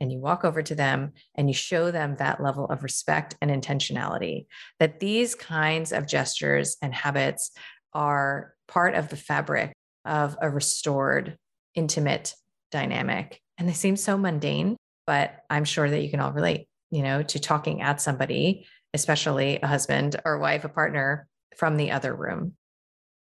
and 0.00 0.12
you 0.12 0.18
walk 0.18 0.44
over 0.44 0.62
to 0.62 0.74
them 0.74 1.12
and 1.34 1.48
you 1.48 1.54
show 1.54 1.90
them 1.90 2.16
that 2.16 2.42
level 2.42 2.66
of 2.66 2.82
respect 2.82 3.36
and 3.40 3.50
intentionality. 3.50 4.46
That 4.78 5.00
these 5.00 5.34
kinds 5.34 5.92
of 5.92 6.06
gestures 6.06 6.76
and 6.82 6.94
habits 6.94 7.50
are 7.92 8.54
part 8.68 8.94
of 8.94 9.08
the 9.08 9.16
fabric 9.16 9.72
of 10.04 10.36
a 10.40 10.50
restored, 10.50 11.36
intimate 11.74 12.34
dynamic. 12.70 13.40
And 13.58 13.68
they 13.68 13.72
seem 13.72 13.96
so 13.96 14.18
mundane, 14.18 14.76
but 15.06 15.34
I'm 15.48 15.64
sure 15.64 15.88
that 15.88 16.02
you 16.02 16.10
can 16.10 16.20
all 16.20 16.32
relate, 16.32 16.68
you 16.90 17.02
know, 17.02 17.22
to 17.22 17.38
talking 17.38 17.82
at 17.82 18.00
somebody 18.00 18.66
especially 18.96 19.58
a 19.62 19.66
husband 19.66 20.16
or 20.24 20.38
wife, 20.38 20.64
a 20.64 20.70
partner 20.70 21.28
from 21.56 21.76
the 21.76 21.90
other 21.90 22.14
room. 22.14 22.54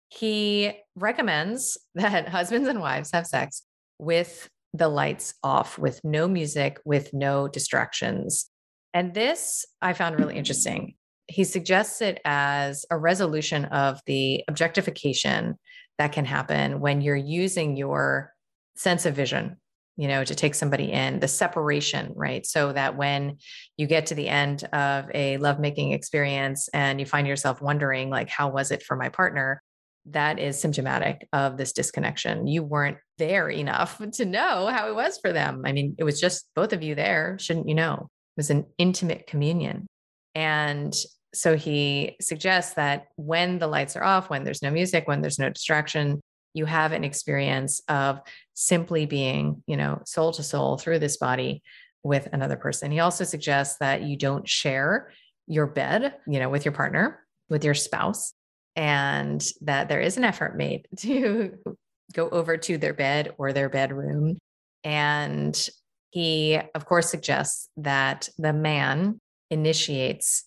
He 0.10 0.74
recommends 0.96 1.78
that 1.96 2.28
husbands 2.28 2.68
and 2.68 2.82
wives 2.82 3.12
have 3.14 3.26
sex 3.26 3.64
with 3.98 4.50
the 4.74 4.88
lights 4.88 5.34
off, 5.44 5.78
with 5.78 6.00
no 6.04 6.28
music, 6.28 6.80
with 6.86 7.14
no 7.14 7.48
distractions. 7.48 8.50
And 8.94 9.14
this 9.14 9.66
I 9.82 9.94
found 9.94 10.20
really 10.20 10.38
interesting. 10.38 10.96
He 11.28 11.44
suggests 11.44 12.02
it 12.02 12.20
as 12.26 12.86
a 12.90 12.98
resolution 12.98 13.66
of 13.66 14.00
the 14.06 14.44
objectification 14.48 15.56
that 15.98 16.12
can 16.12 16.26
happen 16.26 16.80
when 16.80 17.02
you're 17.02 17.16
using 17.16 17.78
your 17.78 18.34
sense 18.76 19.06
of 19.06 19.16
vision 19.16 19.58
you 19.98 20.08
know, 20.08 20.24
to 20.24 20.34
take 20.34 20.56
somebody 20.56 20.92
in, 20.92 21.20
the 21.20 21.28
separation, 21.28 22.14
right? 22.16 22.46
So 22.46 22.74
that 22.74 22.98
when 22.98 23.38
you 23.78 23.88
get 23.88 24.08
to 24.08 24.16
the 24.16 24.28
end 24.28 24.64
of 24.74 25.06
a 25.14 25.38
lovemaking 25.38 25.92
experience 25.92 26.70
and 26.74 27.00
you 27.00 27.06
find 27.06 27.28
yourself 27.28 27.62
wondering, 27.62 28.10
like, 28.10 28.30
how 28.30 28.50
was 28.50 28.72
it 28.72 28.84
for 28.84 28.96
my 28.96 29.10
partner? 29.10 29.62
That 30.08 30.40
is 30.40 30.60
symptomatic 30.60 31.28
of 31.34 31.58
this 31.58 31.74
disconnection. 31.74 32.48
You 32.48 32.64
weren't 32.64 32.98
there 33.22 33.50
enough 33.50 34.02
to 34.14 34.26
know 34.26 34.68
how 34.68 34.90
it 34.90 34.96
was 34.96 35.20
for 35.20 35.32
them. 35.32 35.62
I 35.66 35.72
mean, 35.72 35.96
it 35.98 36.04
was 36.04 36.20
just 36.20 36.50
both 36.56 36.74
of 36.74 36.82
you 36.82 36.96
there. 36.96 37.38
Shouldn't 37.40 37.70
you 37.70 37.76
know? 37.76 38.08
It 38.36 38.40
was 38.40 38.50
an 38.50 38.66
intimate 38.78 39.28
communion. 39.28 39.88
And 40.34 40.94
so 41.34 41.56
he 41.56 42.18
suggests 42.20 42.74
that 42.74 43.08
when 43.16 43.60
the 43.60 43.68
lights 43.68 43.96
are 43.96 44.04
off, 44.04 44.30
when 44.30 44.44
there's 44.44 44.62
no 44.62 44.72
music, 44.72 45.08
when 45.08 45.22
there's 45.22 45.40
no 45.40 45.50
distraction, 45.50 46.20
you 46.54 46.66
have 46.66 46.92
an 46.92 47.04
experience 47.04 47.82
of 47.88 48.20
simply 48.54 49.06
being, 49.06 49.64
you 49.68 49.78
know, 49.78 50.02
soul 50.06 50.32
to 50.34 50.44
soul 50.44 50.78
through 50.78 51.00
this 51.00 51.18
body 51.18 51.62
with 52.04 52.28
another 52.34 52.58
person. 52.58 52.92
He 52.92 53.00
also 53.00 53.24
suggests 53.24 53.78
that 53.80 54.02
you 54.02 54.18
don't 54.18 54.48
share 54.48 55.12
your 55.48 55.68
bed, 55.68 56.16
you 56.28 56.40
know, 56.40 56.50
with 56.50 56.66
your 56.66 56.74
partner, 56.74 57.20
with 57.50 57.64
your 57.64 57.74
spouse, 57.74 58.34
and 58.76 59.46
that 59.62 59.88
there 59.88 60.02
is 60.02 60.18
an 60.18 60.24
effort 60.24 60.58
made 60.58 60.88
to 60.98 61.58
go 62.12 62.30
over 62.30 62.58
to 62.58 62.78
their 62.78 62.93
bed 62.93 63.34
or 63.38 63.54
their 63.54 63.69
bedroom. 63.69 64.38
And 64.84 65.69
he, 66.12 66.60
of 66.76 66.86
course, 66.86 67.10
suggests 67.10 67.69
that 67.78 68.30
the 68.38 68.54
man 68.54 69.19
initiates 69.50 70.45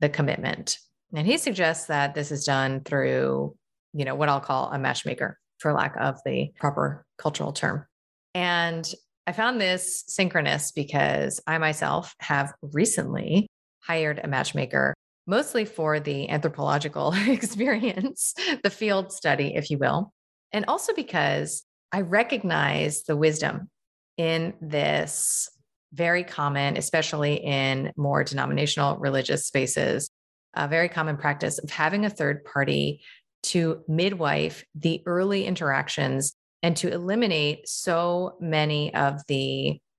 the 0.00 0.08
commitment. 0.08 0.78
And 1.14 1.26
he 1.26 1.36
suggests 1.36 1.86
that 1.86 2.14
this 2.14 2.32
is 2.32 2.44
done 2.44 2.80
through, 2.80 3.54
you 3.92 4.04
know, 4.04 4.14
what 4.14 4.28
I'll 4.28 4.40
call 4.40 4.70
a 4.70 4.78
matchmaker 4.78 5.38
for 5.58 5.72
lack 5.72 5.94
of 5.98 6.18
the 6.24 6.50
proper 6.58 7.04
cultural 7.18 7.52
term. 7.52 7.86
And 8.34 8.90
I 9.26 9.32
found 9.32 9.60
this 9.60 10.04
synchronous 10.08 10.72
because 10.72 11.40
I 11.46 11.58
myself 11.58 12.14
have 12.20 12.52
recently 12.60 13.46
hired 13.80 14.20
a 14.22 14.28
matchmaker, 14.28 14.94
mostly 15.26 15.64
for 15.64 16.00
the 16.00 16.28
anthropological 16.28 17.14
experience, 17.28 18.34
the 18.62 18.70
field 18.70 19.12
study, 19.12 19.54
if 19.54 19.70
you 19.70 19.78
will. 19.78 20.12
And 20.52 20.64
also 20.66 20.94
because 20.94 21.64
I 21.92 22.02
recognize 22.02 23.04
the 23.04 23.16
wisdom 23.16 23.70
in 24.16 24.54
this 24.60 25.48
very 25.92 26.24
common, 26.24 26.76
especially 26.76 27.34
in 27.34 27.92
more 27.96 28.24
denominational 28.24 28.96
religious 28.98 29.46
spaces, 29.46 30.10
a 30.54 30.68
very 30.68 30.88
common 30.88 31.16
practice 31.16 31.58
of 31.58 31.70
having 31.70 32.04
a 32.04 32.10
third 32.10 32.44
party 32.44 33.02
to 33.42 33.82
midwife 33.88 34.64
the 34.74 35.02
early 35.06 35.44
interactions 35.44 36.34
and 36.62 36.76
to 36.76 36.92
eliminate 36.92 37.68
so 37.68 38.36
many 38.40 38.94
of 38.94 39.20
the 39.26 39.34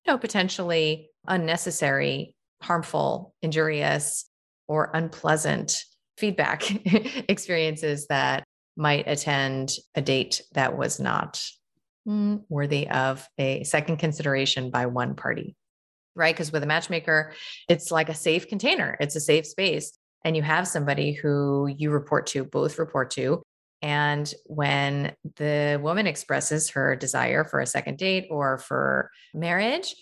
you 0.06 0.12
know 0.12 0.18
potentially 0.18 1.10
unnecessary 1.28 2.36
harmful 2.62 3.34
injurious 3.42 4.30
or 4.68 4.89
unpleasant 4.94 5.84
feedback 6.18 6.63
experiences 7.30 8.08
that 8.08 8.44
might 8.76 9.08
attend 9.08 9.74
a 9.96 10.02
date 10.02 10.42
that 10.54 10.78
was 10.78 11.00
not 11.00 11.44
mm, 12.08 12.42
worthy 12.50 12.88
of 12.90 13.28
a 13.38 13.64
second 13.64 13.98
consideration 13.98 14.70
by 14.70 14.86
one 14.86 15.16
party. 15.16 15.56
Right? 16.16 16.36
Because 16.36 16.52
with 16.52 16.64
a 16.64 16.68
matchmaker 16.68 17.34
it's 17.68 17.92
like 17.92 18.10
a 18.10 18.14
safe 18.14 18.48
container. 18.48 18.98
It's 19.00 19.16
a 19.16 19.20
safe 19.20 19.48
space. 19.48 19.98
And 20.26 20.36
you 20.36 20.44
have 20.44 20.68
somebody 20.68 21.12
who 21.12 21.68
you 21.76 21.92
report 21.92 22.28
to, 22.28 22.46
both 22.46 22.80
report 22.80 23.12
to, 23.12 23.44
And 23.84 24.34
when 24.46 25.14
the 25.36 25.78
woman 25.84 26.08
expresses 26.08 26.70
her 26.70 26.96
desire 26.96 27.44
for 27.44 27.60
a 27.60 27.68
second 27.68 27.98
date 27.98 28.28
or 28.32 28.58
for 28.58 29.12
marriage, 29.34 29.94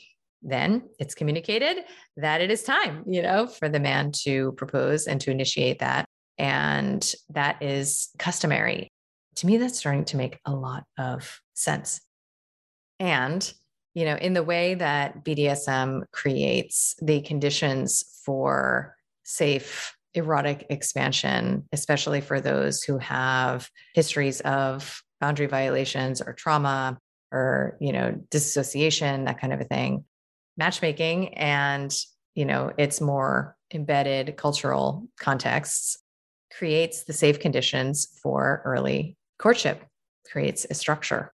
then 0.44 0.84
it's 1.00 1.16
communicated 1.16 1.84
that 2.18 2.42
it 2.42 2.52
is 2.52 2.62
time, 2.62 3.04
you 3.08 3.24
know, 3.24 3.48
for 3.48 3.70
the 3.70 3.80
man 3.80 4.12
to 4.24 4.52
propose 4.52 5.08
and 5.08 5.20
to 5.22 5.32
initiate 5.32 5.80
that. 5.80 6.06
And 6.42 7.14
that 7.30 7.62
is 7.62 8.10
customary. 8.18 8.92
To 9.36 9.46
me, 9.46 9.58
that's 9.58 9.78
starting 9.78 10.06
to 10.06 10.18
make 10.18 10.40
a 10.44 10.54
lot 10.54 10.86
of 10.98 11.40
sense. 11.54 12.02
And, 13.00 13.54
you 13.94 14.06
know, 14.06 14.16
in 14.16 14.34
the 14.34 14.42
way 14.42 14.74
that 14.74 15.24
BDSM 15.24 16.04
creates 16.12 16.96
the 17.00 17.22
conditions 17.22 18.04
for 18.26 18.96
safe 19.24 19.96
erotic 20.16 20.66
expansion, 20.72 21.70
especially 21.72 22.22
for 22.22 22.42
those 22.42 22.82
who 22.82 22.98
have 22.98 23.70
histories 23.94 24.42
of 24.42 25.04
boundary 25.20 25.46
violations 25.46 26.22
or 26.22 26.34
trauma 26.34 26.98
or, 27.32 27.78
you 27.80 27.94
know, 27.94 28.20
dissociation, 28.32 29.26
that 29.26 29.40
kind 29.40 29.54
of 29.54 29.62
a 29.62 29.66
thing 29.66 30.06
matchmaking 30.58 31.34
and 31.36 31.96
you 32.36 32.46
know 32.46 32.72
its 32.78 33.02
more 33.02 33.56
embedded 33.74 34.36
cultural 34.38 35.08
contexts 35.20 36.01
creates 36.58 37.04
the 37.04 37.14
safe 37.14 37.40
conditions 37.40 38.08
for 38.22 38.62
early 38.66 39.16
courtship 39.40 39.84
creates 40.32 40.66
a 40.70 40.74
structure. 40.74 41.32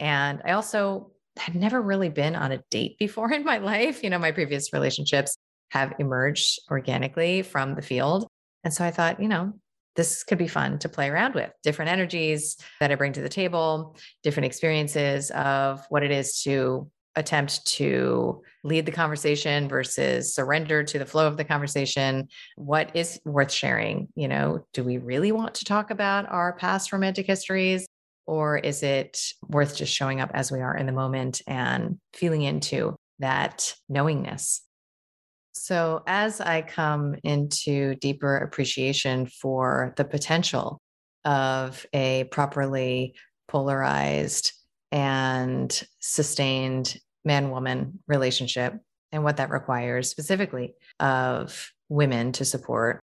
And 0.00 0.40
i 0.44 0.52
also 0.52 1.12
had 1.38 1.54
never 1.54 1.80
really 1.80 2.08
been 2.08 2.36
on 2.36 2.52
a 2.52 2.62
date 2.70 2.98
before 2.98 3.32
in 3.32 3.44
my 3.44 3.58
life. 3.58 4.02
You 4.02 4.10
know 4.10 4.18
my 4.18 4.32
previous 4.32 4.72
relationships 4.72 5.36
have 5.70 5.94
emerged 5.98 6.60
organically 6.70 7.42
from 7.42 7.74
the 7.74 7.82
field. 7.82 8.26
And 8.64 8.72
so 8.72 8.84
i 8.84 8.90
thought 8.90 9.20
you 9.20 9.28
know 9.28 9.52
this 9.96 10.24
could 10.24 10.38
be 10.38 10.48
fun 10.48 10.78
to 10.78 10.88
play 10.88 11.10
around 11.10 11.34
with 11.34 11.50
different 11.62 11.90
energies 11.90 12.56
that 12.80 12.90
I 12.90 12.94
bring 12.94 13.12
to 13.12 13.20
the 13.20 13.28
table, 13.28 13.96
different 14.22 14.46
experiences 14.46 15.30
of 15.32 15.84
what 15.90 16.02
it 16.02 16.10
is 16.10 16.42
to 16.42 16.90
attempt 17.16 17.66
to 17.66 18.42
lead 18.64 18.86
the 18.86 18.92
conversation 18.92 19.68
versus 19.68 20.34
surrender 20.34 20.82
to 20.82 20.98
the 20.98 21.06
flow 21.06 21.26
of 21.26 21.36
the 21.36 21.44
conversation 21.44 22.28
what 22.56 22.94
is 22.94 23.20
worth 23.24 23.52
sharing? 23.52 24.08
You 24.14 24.28
know 24.28 24.66
do 24.72 24.84
we 24.84 24.98
really 24.98 25.32
want 25.32 25.54
to 25.56 25.64
talk 25.64 25.90
about 25.90 26.30
our 26.30 26.54
past 26.54 26.92
romantic 26.92 27.26
histories 27.26 27.86
or 28.26 28.56
is 28.58 28.82
it 28.82 29.20
worth 29.48 29.76
just 29.76 29.92
showing 29.92 30.20
up 30.20 30.30
as 30.32 30.52
we 30.52 30.60
are 30.60 30.76
in 30.76 30.86
the 30.86 30.92
moment 30.92 31.42
and 31.46 31.98
feeling 32.14 32.42
into 32.42 32.96
that 33.18 33.74
knowingness? 33.88 34.62
So 35.54 36.02
as 36.06 36.40
i 36.40 36.62
come 36.62 37.16
into 37.24 37.94
deeper 37.96 38.38
appreciation 38.38 39.26
for 39.26 39.92
the 39.96 40.04
potential 40.04 40.80
of 41.24 41.84
a 41.92 42.24
properly 42.24 43.14
polarized 43.48 44.52
and 44.92 45.82
sustained 45.98 46.98
man 47.24 47.50
woman 47.50 47.98
relationship 48.06 48.74
and 49.10 49.24
what 49.24 49.38
that 49.38 49.50
requires 49.50 50.08
specifically 50.08 50.74
of 51.00 51.72
women 51.88 52.32
to 52.32 52.44
support. 52.44 53.00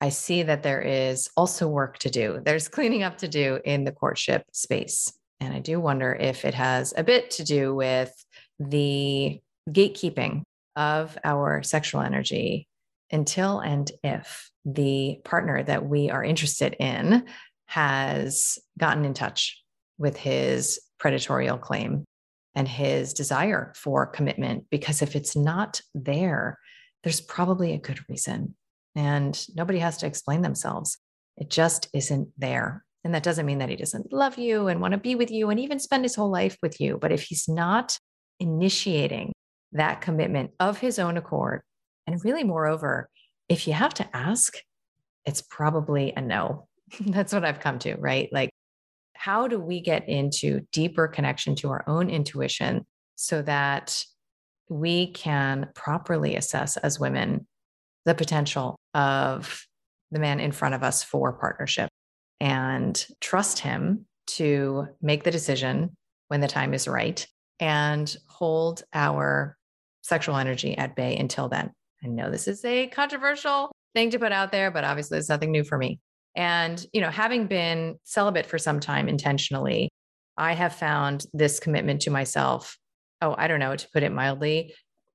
I 0.00 0.10
see 0.10 0.42
that 0.44 0.62
there 0.62 0.80
is 0.80 1.28
also 1.36 1.66
work 1.68 1.98
to 1.98 2.10
do. 2.10 2.40
There's 2.44 2.68
cleaning 2.68 3.02
up 3.02 3.18
to 3.18 3.28
do 3.28 3.58
in 3.64 3.84
the 3.84 3.92
courtship 3.92 4.44
space. 4.52 5.12
And 5.40 5.54
I 5.54 5.60
do 5.60 5.80
wonder 5.80 6.12
if 6.14 6.44
it 6.44 6.54
has 6.54 6.92
a 6.96 7.04
bit 7.04 7.30
to 7.32 7.44
do 7.44 7.74
with 7.74 8.12
the 8.58 9.40
gatekeeping 9.68 10.42
of 10.76 11.18
our 11.24 11.62
sexual 11.62 12.00
energy 12.00 12.68
until 13.10 13.60
and 13.60 13.90
if 14.04 14.50
the 14.64 15.20
partner 15.24 15.62
that 15.62 15.84
we 15.84 16.10
are 16.10 16.22
interested 16.22 16.76
in 16.78 17.24
has 17.66 18.58
gotten 18.78 19.04
in 19.04 19.14
touch 19.14 19.62
with 19.98 20.16
his 20.16 20.80
predatorial 20.98 21.60
claim 21.60 22.04
and 22.54 22.66
his 22.66 23.14
desire 23.14 23.72
for 23.76 24.06
commitment. 24.06 24.64
Because 24.70 25.02
if 25.02 25.14
it's 25.14 25.36
not 25.36 25.80
there, 25.94 26.58
there's 27.02 27.20
probably 27.20 27.72
a 27.72 27.78
good 27.78 28.00
reason. 28.08 28.54
And 28.94 29.40
nobody 29.54 29.78
has 29.78 29.98
to 29.98 30.06
explain 30.06 30.42
themselves. 30.42 30.98
It 31.36 31.50
just 31.50 31.88
isn't 31.94 32.28
there. 32.36 32.84
And 33.04 33.14
that 33.14 33.22
doesn't 33.22 33.46
mean 33.46 33.58
that 33.58 33.68
he 33.68 33.76
doesn't 33.76 34.12
love 34.12 34.38
you 34.38 34.66
and 34.66 34.80
want 34.80 34.92
to 34.92 34.98
be 34.98 35.14
with 35.14 35.30
you 35.30 35.50
and 35.50 35.60
even 35.60 35.78
spend 35.78 36.04
his 36.04 36.16
whole 36.16 36.30
life 36.30 36.56
with 36.62 36.80
you. 36.80 36.98
But 37.00 37.12
if 37.12 37.22
he's 37.22 37.48
not 37.48 37.96
initiating 38.40 39.32
that 39.72 40.00
commitment 40.00 40.50
of 40.58 40.78
his 40.78 40.98
own 40.98 41.16
accord, 41.16 41.62
and 42.06 42.22
really, 42.24 42.42
moreover, 42.42 43.08
if 43.48 43.66
you 43.66 43.72
have 43.72 43.94
to 43.94 44.16
ask, 44.16 44.56
it's 45.24 45.42
probably 45.42 46.12
a 46.16 46.20
no. 46.20 46.66
That's 47.00 47.32
what 47.32 47.44
I've 47.44 47.60
come 47.60 47.78
to, 47.80 47.94
right? 47.96 48.28
Like 48.32 48.50
how 49.18 49.48
do 49.48 49.58
we 49.58 49.80
get 49.80 50.08
into 50.08 50.60
deeper 50.70 51.08
connection 51.08 51.56
to 51.56 51.68
our 51.70 51.82
own 51.88 52.08
intuition 52.08 52.86
so 53.16 53.42
that 53.42 54.04
we 54.68 55.10
can 55.10 55.68
properly 55.74 56.36
assess 56.36 56.76
as 56.76 57.00
women 57.00 57.44
the 58.04 58.14
potential 58.14 58.76
of 58.94 59.66
the 60.12 60.20
man 60.20 60.38
in 60.38 60.52
front 60.52 60.76
of 60.76 60.84
us 60.84 61.02
for 61.02 61.32
partnership 61.32 61.90
and 62.40 63.06
trust 63.20 63.58
him 63.58 64.06
to 64.28 64.86
make 65.02 65.24
the 65.24 65.32
decision 65.32 65.96
when 66.28 66.40
the 66.40 66.46
time 66.46 66.72
is 66.72 66.86
right 66.86 67.26
and 67.58 68.16
hold 68.28 68.84
our 68.94 69.56
sexual 70.02 70.36
energy 70.36 70.78
at 70.78 70.94
bay 70.94 71.16
until 71.16 71.48
then. 71.48 71.72
I 72.04 72.06
know 72.06 72.30
this 72.30 72.46
is 72.46 72.64
a 72.64 72.86
controversial 72.86 73.72
thing 73.94 74.10
to 74.10 74.18
put 74.20 74.30
out 74.30 74.52
there, 74.52 74.70
but 74.70 74.84
obviously 74.84 75.18
it's 75.18 75.28
nothing 75.28 75.50
new 75.50 75.64
for 75.64 75.76
me. 75.76 75.98
And, 76.36 76.84
you 76.92 77.00
know, 77.00 77.10
having 77.10 77.46
been 77.46 77.96
celibate 78.04 78.46
for 78.46 78.58
some 78.58 78.80
time 78.80 79.08
intentionally, 79.08 79.90
I 80.36 80.52
have 80.52 80.74
found 80.74 81.24
this 81.32 81.58
commitment 81.58 82.02
to 82.02 82.10
myself, 82.10 82.78
oh, 83.20 83.34
I 83.36 83.48
don't 83.48 83.60
know, 83.60 83.74
to 83.74 83.88
put 83.92 84.02
it 84.02 84.12
mildly, 84.12 84.74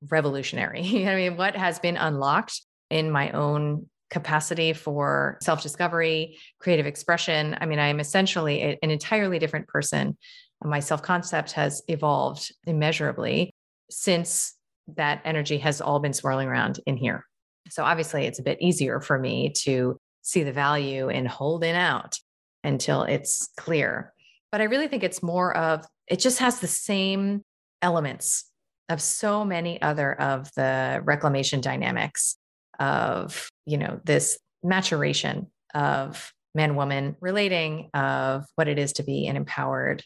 revolutionary. 0.10 0.82
I 1.08 1.15
mean, 1.15 1.38
what 1.38 1.56
has 1.56 1.80
been 1.80 1.97
unlocked 1.97 2.62
in 2.89 3.10
my 3.10 3.32
own 3.32 3.88
capacity 4.13 4.71
for 4.71 5.38
self 5.41 5.62
discovery, 5.62 6.38
creative 6.60 6.86
expression. 6.86 7.58
I 7.60 7.65
mean, 7.65 7.80
I 7.80 7.88
am 7.88 7.99
essentially 7.99 8.62
a, 8.62 8.80
an 8.82 8.91
entirely 8.91 9.39
different 9.39 9.67
person. 9.67 10.17
My 10.63 10.80
self 10.80 11.02
concept 11.02 11.54
has 11.54 11.82
evolved 11.89 12.54
immeasurably 12.65 13.54
since 13.89 14.54
that 14.95 15.21
energy 15.26 15.58
has 15.58 15.82
all 15.82 15.99
been 15.99 16.13
swirling 16.13 16.47
around 16.47 16.80
in 16.86 16.95
here. 16.95 17.26
So, 17.69 17.84
obviously, 17.84 18.26
it's 18.26 18.39
a 18.39 18.43
bit 18.43 18.62
easier 18.62 19.02
for 19.02 19.17
me 19.17 19.52
to 19.63 19.99
see 20.23 20.43
the 20.43 20.51
value 20.51 21.09
in 21.09 21.25
holding 21.27 21.75
out 21.75 22.17
until 22.63 23.03
it's 23.03 23.49
clear. 23.57 24.13
But 24.51 24.62
I 24.62 24.65
really 24.65 24.88
think 24.88 25.03
it's 25.03 25.21
more 25.21 25.55
of 25.55 25.86
it 26.07 26.19
just 26.19 26.39
has 26.39 26.59
the 26.59 26.67
same 26.67 27.43
elements 27.81 28.45
of 28.89 29.01
so 29.01 29.45
many 29.45 29.81
other 29.81 30.13
of 30.19 30.49
the 30.55 31.01
reclamation 31.03 31.62
dynamics 31.62 32.36
of, 32.79 33.49
you 33.65 33.77
know, 33.77 33.99
this 34.03 34.38
maturation 34.63 35.47
of 35.73 36.31
man 36.55 36.75
woman 36.75 37.15
relating 37.19 37.89
of 37.93 38.45
what 38.55 38.67
it 38.67 38.77
is 38.77 38.93
to 38.93 39.03
be 39.03 39.27
an 39.27 39.36
empowered 39.36 40.03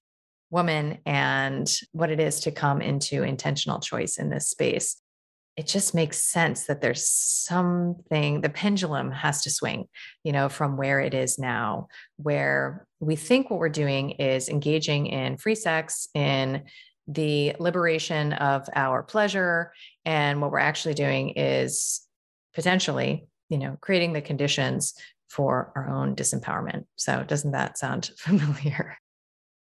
woman 0.49 0.99
and 1.05 1.69
what 1.91 2.09
it 2.09 2.19
is 2.19 2.39
to 2.41 2.51
come 2.51 2.81
into 2.81 3.23
intentional 3.23 3.79
choice 3.79 4.17
in 4.17 4.29
this 4.29 4.47
space 4.47 5.01
it 5.57 5.65
just 5.65 5.95
makes 5.95 6.21
sense 6.21 6.67
that 6.67 6.81
there's 6.81 7.09
something 7.09 8.41
the 8.41 8.49
pendulum 8.49 9.11
has 9.11 9.41
to 9.41 9.49
swing 9.49 9.87
you 10.23 10.31
know 10.31 10.47
from 10.47 10.77
where 10.77 10.99
it 10.99 11.13
is 11.13 11.37
now 11.39 11.87
where 12.17 12.87
we 12.99 13.15
think 13.15 13.49
what 13.49 13.59
we're 13.59 13.67
doing 13.67 14.11
is 14.11 14.47
engaging 14.47 15.07
in 15.07 15.35
free 15.35 15.55
sex 15.55 16.07
in 16.13 16.63
the 17.07 17.55
liberation 17.59 18.33
of 18.33 18.67
our 18.75 19.01
pleasure 19.01 19.73
and 20.05 20.41
what 20.41 20.51
we're 20.51 20.59
actually 20.59 20.93
doing 20.93 21.29
is 21.31 22.01
potentially 22.53 23.27
you 23.49 23.57
know 23.57 23.77
creating 23.81 24.13
the 24.13 24.21
conditions 24.21 24.93
for 25.29 25.73
our 25.75 25.89
own 25.89 26.15
disempowerment. 26.15 26.85
So 26.95 27.21
doesn't 27.23 27.51
that 27.51 27.77
sound 27.77 28.11
familiar? 28.17 28.97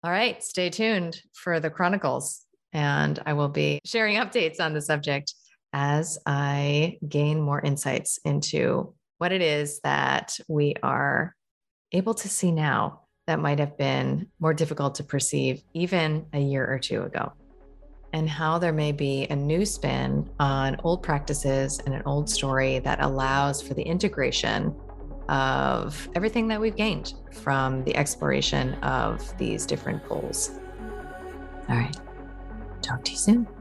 All 0.03 0.11
right 0.11 0.43
stay 0.43 0.69
tuned 0.69 1.21
for 1.33 1.59
the 1.59 1.69
chronicles 1.69 2.43
and 2.73 3.19
i 3.25 3.33
will 3.33 3.49
be 3.49 3.79
sharing 3.85 4.17
updates 4.17 4.59
on 4.59 4.73
the 4.73 4.81
subject 4.81 5.33
as 5.73 6.17
I 6.25 6.97
gain 7.07 7.41
more 7.41 7.61
insights 7.61 8.19
into 8.25 8.93
what 9.17 9.31
it 9.31 9.41
is 9.41 9.79
that 9.81 10.37
we 10.47 10.75
are 10.83 11.35
able 11.91 12.13
to 12.13 12.29
see 12.29 12.51
now 12.51 13.01
that 13.25 13.39
might 13.39 13.59
have 13.59 13.77
been 13.77 14.27
more 14.39 14.53
difficult 14.53 14.95
to 14.95 15.03
perceive 15.03 15.61
even 15.73 16.25
a 16.33 16.39
year 16.39 16.65
or 16.65 16.79
two 16.79 17.03
ago. 17.03 17.33
And 18.13 18.29
how 18.29 18.57
there 18.57 18.73
may 18.73 18.93
be 18.93 19.27
a 19.29 19.35
new 19.35 19.65
spin 19.65 20.29
on 20.39 20.77
old 20.83 21.03
practices 21.03 21.79
and 21.85 21.93
an 21.93 22.03
old 22.05 22.29
story 22.29 22.79
that 22.79 23.01
allows 23.01 23.61
for 23.61 23.73
the 23.73 23.83
integration 23.83 24.73
of 25.27 26.07
everything 26.15 26.47
that 26.47 26.61
we've 26.61 26.75
gained 26.75 27.13
from 27.33 27.83
the 27.83 27.95
exploration 27.97 28.75
of 28.75 29.37
these 29.37 29.65
different 29.65 30.03
poles. 30.05 30.51
All 31.69 31.75
right. 31.75 31.95
Talk 32.81 33.03
to 33.03 33.11
you 33.11 33.17
soon. 33.17 33.56